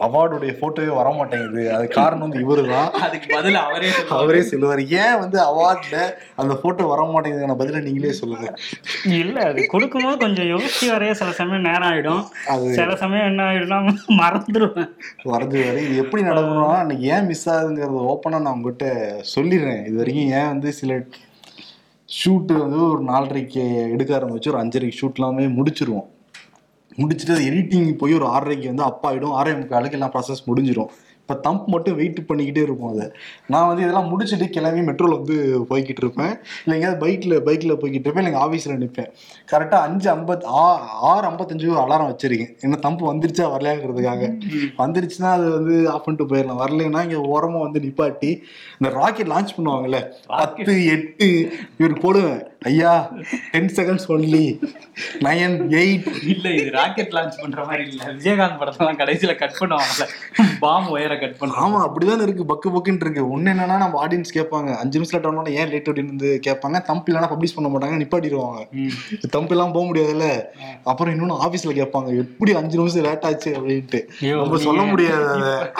அவார்டுடைய 0.00 0.52
போட்டோவே 0.60 0.94
வர 0.94 1.10
மாட்டேங்குது 1.10 1.74
அது 1.74 1.88
காரணம் 1.88 2.28
வந்து 2.28 2.38
இவரு 2.38 2.68
தான் 2.68 2.90
அதுக்கு 2.92 3.26
பதில் 3.30 3.54
அவரே. 3.54 3.88
அவரே 4.08 4.42
சொல்லுவார். 4.42 4.86
ஏன் 4.86 5.18
வந்து 5.18 5.40
அவார்ட்ல 5.40 6.12
அந்த 6.36 6.54
போட்டோ 6.54 6.84
வர 6.84 7.02
மாட்டேங்குதுன்னு 7.02 7.58
பதில 7.58 7.82
நீங்களே 7.82 8.12
சொல்லுங்க. 8.12 8.54
இல்ல 9.04 9.40
அது 9.40 9.66
கொடுக்கும்போது 9.66 10.16
கொஞ்சம் 10.16 10.44
யோசிச்சு 10.44 10.88
வரைய 10.88 11.10
சில 11.10 11.32
சமயம் 11.32 11.62
நேரம் 11.62 11.82
ஆயிடும். 11.82 12.24
அது- 12.46 12.72
சில 12.72 12.96
சமயம் 12.96 13.26
என்ன 13.26 13.42
ஆயிடும்னா 13.42 13.94
மறந்துடுவேன். 14.08 14.88
வரைஞ்சு 15.24 15.66
வரை 15.66 15.84
இது 15.84 15.96
எப்படி 15.96 16.22
நடக்கணும்னா 16.22 16.74
அன்னைக்கு 16.74 17.06
ஏன் 17.06 17.26
மிஸ் 17.26 17.50
ஆகுதுங்கிறத 17.50 18.06
ஓப்பனாக 18.06 18.40
நான் 18.40 18.46
உங்ககிட்ட 18.46 19.16
சொல்லிடுறேன். 19.34 19.86
இது 19.86 19.96
வரைக்கும் 19.96 20.30
ஏன் 20.30 20.46
வந்து 20.46 20.72
சில 20.72 21.00
ஷூட்டு 22.24 22.58
வந்து 22.58 22.90
ஒரு 22.90 23.04
நாலரைக்கு 23.04 23.90
எடுக்க 23.90 24.18
ஆரம்பிச்சு 24.18 24.48
ஒரு 24.48 24.58
அஞ்சரைக்கு 24.58 24.92
ஷூட் 25.00 25.14
எல்லாமே 25.14 25.44
முடிச்சிருவோம். 25.44 26.06
முடிச்சுட்டு 27.00 27.36
அது 27.36 27.50
எடிட்டிங் 27.50 27.92
போய் 27.92 28.14
ஒரு 28.14 28.26
ஆறரைக்கு 28.26 28.66
வந்து 28.66 28.82
அப் 28.82 29.06
ஆகிடும் 29.06 29.36
ஆறரை 29.40 29.62
முக்காலுக்கு 29.62 29.98
எல்லாம் 30.00 30.12
ப்ராசஸ் 30.16 30.48
முடிஞ்சிடும் 30.50 30.90
இப்போ 31.22 31.50
தம்ப் 31.50 31.66
மட்டும் 31.66 31.96
வெயிட் 31.96 32.18
பண்ணிக்கிட்டே 32.28 32.62
இருப்போம் 32.62 32.92
அதை. 32.92 33.12
நான் 33.46 33.66
வந்து 33.66 33.82
இதெல்லாம் 33.82 34.08
முடிச்சுட்டு 34.10 34.46
கிளம்பி 34.46 34.80
மெட்ரோவில் 34.80 35.16
வந்து 35.18 35.66
போய்கிட்டு 35.68 36.02
இருப்பேன். 36.04 36.32
இல்லை 36.64 36.74
எங்கேயாவது 36.76 37.00
பைக்கில் 37.06 37.42
பைக்கில் 37.42 37.76
போய்கிட்டு 37.82 38.08
இருப்பேன். 38.08 38.26
இல்லை 38.26 38.40
ஆஃபீஸில் 38.44 38.80
நிற்பேன் 38.80 39.10
கரெக்டாக 39.52 39.80
அஞ்சு 39.88 40.14
ஐம்பத் 40.14 40.44
ஆ 40.44 40.64
ஆறு 41.00 41.28
ஐம்பத்தஞ்சு 41.28 41.70
ஒரு 41.74 41.80
அலாரம் 41.84 42.10
வச்சிருக்கேன். 42.12 42.52
என்ன 42.60 42.78
தம்பு 42.86 43.12
வந்துருச்சா 43.12 43.46
வரலையாங்கிறதுக்காக. 43.54 44.32
வந்துருச்சுன்னா 44.78 45.30
அது 45.36 45.50
வந்து 45.50 45.90
ஆஃப் 45.90 46.04
பண்ணிட்டு 46.04 46.34
போயிடலாம். 46.34 46.62
வரலைன்னா 46.64 47.02
இங்கே 47.02 47.20
ஓரமாக 47.34 47.64
வந்து 47.66 47.80
நிப்பாட்டி 47.80 48.32
இந்த 48.80 48.90
ராக்கெட் 49.00 49.32
லான்ச் 49.34 49.56
பண்ணுவாங்கல்ல 49.58 50.00
பத்து 50.26 50.86
எட்டு 50.86 51.28
இவர் 51.78 52.00
போடுவேன். 52.00 52.42
ஐயா 52.68 53.10
ten 53.50 53.70
seconds 53.76 54.08
only 54.08 54.46
nine 55.26 55.54
eight 55.78 56.08
இல்ல 56.32 56.50
இது 56.50 56.70
ராக்கெட் 56.70 57.12
லான்ச் 57.12 57.38
பண்ற 57.40 57.64
மாதிரி 57.64 57.84
இல்ல. 57.88 58.02
விஜயகாந்த் 58.12 58.58
படத்தெல்லாம் 58.60 58.98
கடைசியில 59.02 59.34
கட் 59.36 59.56
பண்ணுவாங்கல்ல. 59.60 60.06
பாம் 60.60 60.88
ஒயரை 60.96 61.16
கட் 61.20 61.36
பண்ணுவாங்க. 61.40 61.62
ஆமா 61.64 61.78
அப்படிதான் 61.86 62.22
இருக்கு. 62.22 62.44
பக்கு 62.52 62.68
பக்குன்னு 62.74 63.04
இருக்கு. 63.06 63.22
ஒண்ணு 63.34 63.52
என்னன்னா 63.52 63.78
நம்ம 63.84 64.06
ஆடியன்ஸ் 64.06 64.34
கேட்பாங்க. 64.34 64.70
அஞ்சு 64.76 64.98
நிமிஷம் 64.98 65.20
டவுன் 65.20 65.52
ஏன் 65.60 65.68
லேட் 65.68 65.88
அப்படின்னு 65.88 66.12
வந்து 66.14 66.40
கேட்பாங்க. 66.46 66.80
தம்ப் 66.90 67.08
இல்லைனா 67.10 67.30
பப்ளிஷ் 67.32 67.56
பண்ண 67.56 67.70
மாட்டாங்க. 67.72 67.98
நிப்பாட்டிடுவாங்க. 68.02 68.60
தம்ப் 69.36 69.54
எல்லாம் 69.56 69.72
போக 69.72 69.84
முடியாதுல்ல. 69.90 70.28
அப்புறம் 70.84 71.14
இன்னொன்னு 71.14 71.38
ஆபீஸ்ல 71.46 71.74
கேட்பாங்க. 71.80 72.10
எப்படி 72.24 72.54
அஞ்சு 72.54 72.78
நிமிஷம் 72.78 73.06
லேட் 73.08 73.26
ஆச்சு? 73.30 73.52
அப்படின்ட்டு. 73.60 74.02
நம்ம 74.42 74.58
சொல்ல 74.68 74.82
முடியாது 74.82 75.72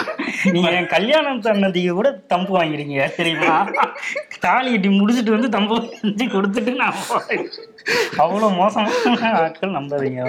நீங்க 0.53 0.71
என் 0.71 0.91
கல்யாணம் 0.97 1.41
தன்னதிக்கு 1.41 1.93
கூட 1.93 2.11
தம்பு 2.29 2.53
வாங்கிருக்கீங்க 2.59 3.07
தெரியுமா? 3.21 3.55
தாலி 4.41 4.71
கட்டி 4.71 4.89
முடிச்சுட்டு 5.01 5.37
வந்து 5.37 5.49
தம்பு 5.49 5.77
கொடுத்துட்டு 6.35 6.70
அவ்வளவு 8.17 8.51
மோசமான 8.51 9.31
ஆட்கள் 9.43 9.77
நம்பாதீங்க. 9.77 10.23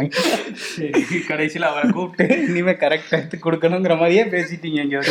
சரி. 0.75 1.01
கடைசியில 1.29 1.69
அவரை 1.71 1.91
கூப்பிட்டு 1.91 2.47
இனிமே 2.47 2.71
கரெக்ட் 2.71 3.15
எடுத்து 3.17 3.37
கொடுக்கணுங்கிற 3.45 3.97
மாதிரியே 3.97 4.23
பேசிட்டீங்க 4.23 4.79
இங்க 4.85 5.01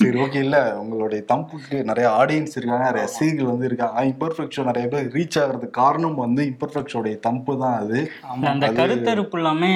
சரி 0.00 0.18
ஓகே 0.24 0.40
இல்ல. 0.46 0.78
உங்களுடைய 0.80 1.24
தம்புக்கு 1.32 1.84
நிறைய 1.84 2.10
ஆடியன்ஸ் 2.20 2.56
இருக்காங்க 2.56 2.84
நிறைய 2.84 3.04
ரசிகர்கள் 3.04 3.52
வந்து 3.52 3.66
இருக்காங்க. 3.66 4.04
இம்பர்ஃபெக்ட் 4.12 4.56
ஷோ 4.56 4.64
நிறைய 4.64 4.88
பேர் 4.88 5.12
ரீச் 5.16 5.38
ஆகிறதுக்கு 5.42 5.78
காரணம் 5.82 6.14
வந்து 6.14 6.44
இம்பர்ஃபெக்ட் 6.52 6.94
ஷோடைய 6.94 7.18
தம்பு 7.18 7.58
தான் 7.58 7.78
அது. 7.82 8.10
அந்த 8.52 8.66
கருத்தறுப்பு 8.68 9.38
எல்லாமே 9.40 9.72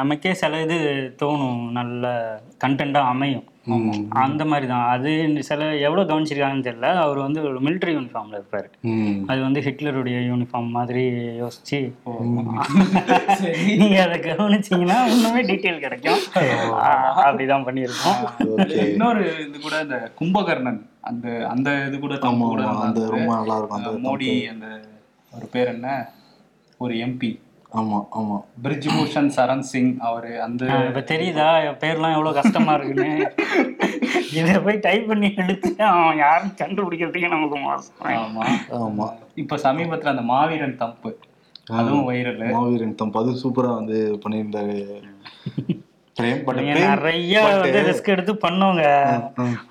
நமக்கே 0.00 0.34
சில 0.34 0.60
இது 0.62 0.78
தோணும். 1.22 1.70
நல்ல 1.70 2.06
கண்டென்ட்டா 2.64 3.02
அமையும். 3.14 3.46
அந்த 4.08 4.44
மாதிரி 4.44 4.66
தான் 4.66 4.88
அது 4.88 5.10
சில 5.40 5.64
எவ்வளவு 5.76 6.08
கவனிச்சிருக்காங்கன்னு 6.10 6.66
தெரியல. 6.66 6.88
அவர் 6.94 7.18
வந்து 7.18 7.42
ஒரு 7.42 7.60
மிலிட்டரி 7.60 7.92
யூனிஃபார்ம்ல 7.96 8.38
இருப்பாரு. 8.40 8.68
அது 9.26 9.40
வந்து 9.40 9.60
ஹிட்லருடைய 9.60 10.18
யூனிஃபார்ம் 10.30 10.70
மாதிரி 10.70 11.04
யோசிச்சு 11.42 11.78
நீங்க 13.80 14.02
அதை 14.02 14.18
கவனிச்சீங்கன்னா 14.20 14.98
இன்னுமே 15.12 15.42
டீட்டெயில் 15.50 15.78
கிடைக்கும். 15.78 16.20
அப்படிதான் 17.26 17.66
பண்ணியிருக்கோம். 17.66 18.18
இன்னொரு 18.92 19.48
இது 19.48 19.60
கூட 19.60 19.80
இந்த 19.80 20.10
கும்பகர்ணன் 20.20 20.80
அந்த 21.00 21.46
அந்த 21.48 21.70
இது 21.88 21.98
கூட 21.98 22.16
கூட. 22.18 22.62
ரொம்ப 23.08 23.30
நல்லா 23.34 23.56
இருக்கும். 23.56 23.78
அந்த 23.78 23.92
மோடி 24.08 24.50
அந்த 24.50 24.66
ஒரு 25.32 25.46
பேர் 25.46 25.66
என்ன? 25.66 25.88
ஒரு 26.78 26.94
எம்பி 26.94 27.30
ஆமா 27.72 27.98
ஆமா. 28.10 28.36
பிரிஜ்பூஷன் 28.62 29.30
சரண் 29.36 29.64
சிங் 29.64 29.92
அவரு 30.00 30.30
அந்த 30.40 30.62
இப்ப 30.88 31.02
தெரியுதா? 31.12 31.46
என் 31.64 31.78
பேர்லாம் 31.80 32.12
எவ்வளவு 32.12 32.38
கஷ்டமா 32.40 32.72
இருக்குன்னு. 32.74 33.10
இதை 34.32 34.54
போய் 34.60 34.78
டைப் 34.80 35.06
பண்ணி 35.06 35.28
எடுத்து 35.36 35.70
அவன் 35.84 36.18
யாரும் 36.18 36.54
கண்டுபிடிக்கிறதுக்கே 36.56 37.28
நமக்கு 37.28 37.58
மோசம் 37.58 38.12
ஆமா. 38.16 38.44
ஆமா. 38.80 39.06
இப்ப 39.34 39.56
சமீபத்துல 39.56 40.04
அந்த 40.06 40.22
மாவீரன் 40.30 40.76
தம்பு 40.76 41.12
அதுவும் 41.74 42.06
வைரல். 42.08 42.44
மாவீரன் 42.52 42.94
தம் 42.94 43.12
அது 43.14 43.42
சூப்பரா 43.42 43.72
வந்து 43.74 43.98
பண்ணியிருந்தாரு. 44.24 44.78
நிறைய 46.16 47.34
வந்து 47.44 47.78
ரிஸ்க் 47.86 48.10
எடுத்து 48.14 48.32
பண்ணோங்க. 48.42 48.82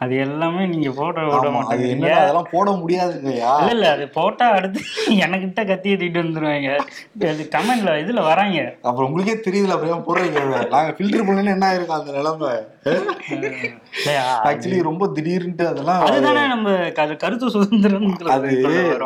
அது 0.03 0.13
எல்லாமே 0.17 0.63
நீங்க 0.67 0.89
போட 0.91 1.25
விட 1.25 1.49
மாட்டேங்க 1.55 2.07
அதெல்லாம் 2.21 2.49
போட 2.51 2.71
முடியாதுங்கய்யா. 2.71 3.51
இல்ல 3.59 3.71
இல்ல 3.71 3.87
அது 3.95 4.05
போட்டா 4.15 4.45
அடுத்து 4.57 4.79
எனக்கிட்ட 5.25 5.65
கத்தி 5.65 5.91
ஏத்திட்டு 5.93 6.23
வந்துருவாங்க. 6.23 6.71
அது 7.31 7.43
கமெண்ட்ல 7.55 7.93
இதுல 8.03 8.23
வராங்க. 8.29 8.59
அப்புறம் 8.81 9.07
உங்களுக்கே 9.09 9.35
தெரியுதுல 9.47 9.77
பிரேம் 9.81 10.05
போடுறீங்க. 10.07 10.41
நாங்க 10.73 10.91
ஃபில்டர் 10.97 11.27
பண்ணல 11.29 11.55
என்ன 11.55 11.67
ஆயிருக்கும் 11.69 11.99
அந்த 11.99 12.11
நிலைமை? 12.17 12.51
ஆக்சுவலி 14.49 14.79
ரொம்ப 14.81 15.07
திடீர்னுட்டு 15.15 15.65
அதெல்லாம் 15.71 16.03
அதுதானே 16.07 16.43
நம்ம 16.47 16.69
கருத்து 17.23 17.53
சுதந்திரம் 17.55 18.07
அது 18.35 18.49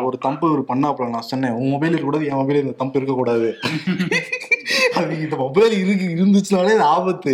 ஒரு 0.06 0.18
தம்பு 0.20 0.46
ஒரு 0.56 0.64
பண்ணாப்புல 0.70 1.10
நான் 1.10 1.30
சொன்னேன் 1.32 1.58
உன் 1.60 1.72
மொபைல் 1.74 1.92
இருக்கக்கூடாது 1.92 2.30
என் 2.32 2.42
மொபைல் 2.42 2.64
இந்த 2.64 2.76
தம்பு 2.82 3.00
இருக்கக்கூடாது. 3.00 3.50
அது 5.00 5.15
இந்த 5.26 5.36
மொபைல் 5.44 5.76
இருக்கு 5.82 6.08
இருந்துச்சுனாலே 6.16 6.74
அது 6.78 6.86
ஆபத்து. 6.96 7.34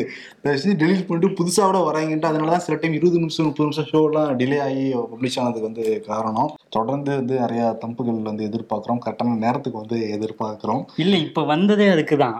டெலிட் 0.81 1.05
பண்ணிட்டு 1.07 1.29
புதுசா 1.39 1.63
கூட 1.65 1.79
வராங்கன்ட்டு 1.87 2.29
அதனாலதான் 2.29 2.63
சில 2.65 2.75
டைம் 2.81 2.95
இருபது 2.97 3.19
நிமிஷம் 3.23 3.47
முப்பது 3.47 3.67
நிமிஷம் 3.67 3.89
ஷோ 3.91 3.99
எல்லாம் 4.09 4.31
டிலே 4.39 4.57
ஆகி 4.65 4.83
பப்ளிஷ் 5.11 5.37
ஆனதுக்கு 5.41 5.67
வந்து 5.69 5.85
காரணம். 6.07 6.49
தொடர்ந்து 6.75 7.11
வந்து 7.19 7.35
நிறைய 7.43 7.63
தம்புகள் 7.83 8.19
வந்து 8.29 8.43
எதிர்பார்க்கிறோம். 8.49 9.01
கரெக்டான 9.05 9.37
நேரத்துக்கு 9.45 9.81
வந்து 9.83 9.97
எதிர்பார்க்கிறோம். 10.15 10.83
இல்ல 11.03 11.15
இப்ப 11.27 11.43
வந்ததே 11.53 11.87
அதுக்குதான். 11.95 12.37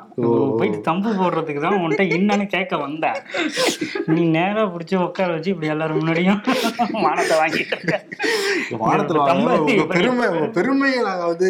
போயிட்டு 0.60 0.80
தம்பு 0.90 1.10
போடுறதுக்கு 1.20 1.64
தான் 1.66 1.78
உன்கிட்ட 1.82 2.06
என்னன்னு 2.18 2.48
கேட்க 2.56 2.78
வந்தேன் 2.86 3.20
நீ 4.14 4.22
நேரா 4.38 4.64
புடிச்சு 4.74 4.96
உட்கார 5.08 5.30
வச்சு 5.36 5.54
இப்படி 5.54 5.72
எல்லாரும் 5.76 6.00
முன்னாடியும் 6.02 6.42
மானத்தை 7.06 7.38
வாங்கிட்டு. 7.42 7.98
வானத்துல 8.84 9.20
பெருமை 9.96 10.28
பெருமையை 10.58 11.00
நாங்க 11.10 11.26
வந்து 11.32 11.50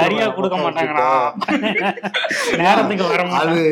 சரியா 0.00 0.26
கொடுக்க. 0.36 0.56
மாட்டாங்கடா. 0.64 1.08
நேரத்துக்கு 2.60 3.04
அது 3.18 3.62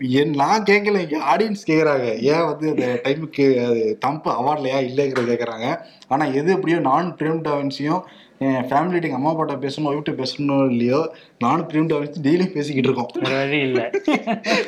என் 0.00 0.30
நான் 0.30 0.62
கேட்கல 0.62 1.00
இங்க 1.00 1.36
ஆடியன்ஸ் 1.36 1.62
கேக்குறாங்க. 1.66 2.18
ஏன் 2.22 2.44
வந்து 2.44 2.70
அந்த 2.70 3.00
டைமுக்கு 3.04 3.64
அது 3.66 3.96
தம்பு 4.00 4.30
அவார்ட்ல 4.30 4.66
ஏன் 4.66 4.88
இல்லைங்கிறத 4.88 5.26
கேக்குறாங்க. 5.32 5.80
ஆனா 6.08 6.24
எது 6.24 6.52
எப்படியோ 6.52 6.78
நான் 6.78 7.16
பிரேம் 7.18 7.42
டாவன்சியும் 7.42 8.02
என் 8.38 8.64
ஃபேமிலிட்டு 8.68 9.02
எங்க 9.02 9.14
அம்மா 9.14 9.32
அப்பாட்ட 9.32 9.56
பேசணும் 9.56 9.88
ஒய்ஃப்ட்ட 9.90 10.22
பேசணும் 10.22 10.70
இல்லையோ 10.70 11.12
நானும் 11.38 11.68
பிரேம் 11.68 11.90
டாவன்சி 11.90 12.22
டெய்லியும் 12.22 12.52
பேசிக்கிட்டு 12.52 12.88
இருக்கோம். 12.88 13.10
வேற 13.22 13.36
வழி 13.36 13.58
இல்ல. 13.58 13.90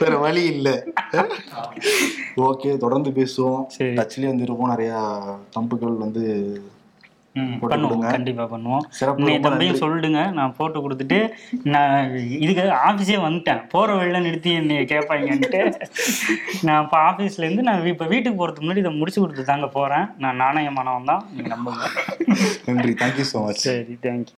வேற 0.01 0.17
வழி 0.17 0.45
இல்ல. 0.47 0.85
ஓகே 2.37 2.77
தொடர்ந்து 2.77 3.11
பேசுவோம். 3.11 3.63
டச்லயே 3.79 4.27
வந்து 4.27 4.43
இருப்போம். 4.43 4.69
நிறைய 4.69 4.93
தம்புகள் 5.51 5.95
வந்து 5.95 6.25
பண்ணுவோம். 7.73 8.03
கண்டிப்பா 8.15 8.45
பண்ணுவோம். 8.53 8.85
ரொம்ப 9.11 9.37
தம்பியும். 9.45 9.79
சொல்லிடுங்க 9.83 10.23
நான் 10.39 10.55
போட்டு 10.59 10.79
கொடுத்துட்டு 10.85 11.19
நான் 11.75 11.95
இதுக்கு 12.45 12.65
ஆஃபீஸே 12.89 13.19
வந்துட்டேன். 13.27 13.61
போற 13.75 13.89
வழியில 13.99 14.21
நிறுத்தி 14.27 14.51
என்னை 14.61 14.77
கேட்பாங்கன்ட்டு 14.93 15.63
நான் 16.69 16.83
இப்போ 16.85 16.99
ஆஃபீஸ்ல 17.09 17.47
இருந்து 17.47 17.67
நான் 17.69 17.89
இப்போ 17.93 18.09
வீட்டுக்கு 18.13 18.39
போறதுக்கு 18.41 18.65
முன்னாடி 18.65 18.85
இதை 18.85 18.93
முடிச்சு 19.01 19.21
கொடுத்து 19.23 19.51
தாங்க 19.53 19.69
போறேன். 19.79 20.07
நான் 20.25 20.41
நாணயமானவன் 20.45 21.11
தான். 21.13 21.23
நீங்க 21.35 21.51
நம்புங்க. 21.55 21.89
நன்றி. 22.69 22.95
தேங்க்யூ 23.03 23.27
ஸோ 23.33 23.41
மச் 23.47 23.65
சரி 23.69 23.97
தேங்க்யூ 24.07 24.31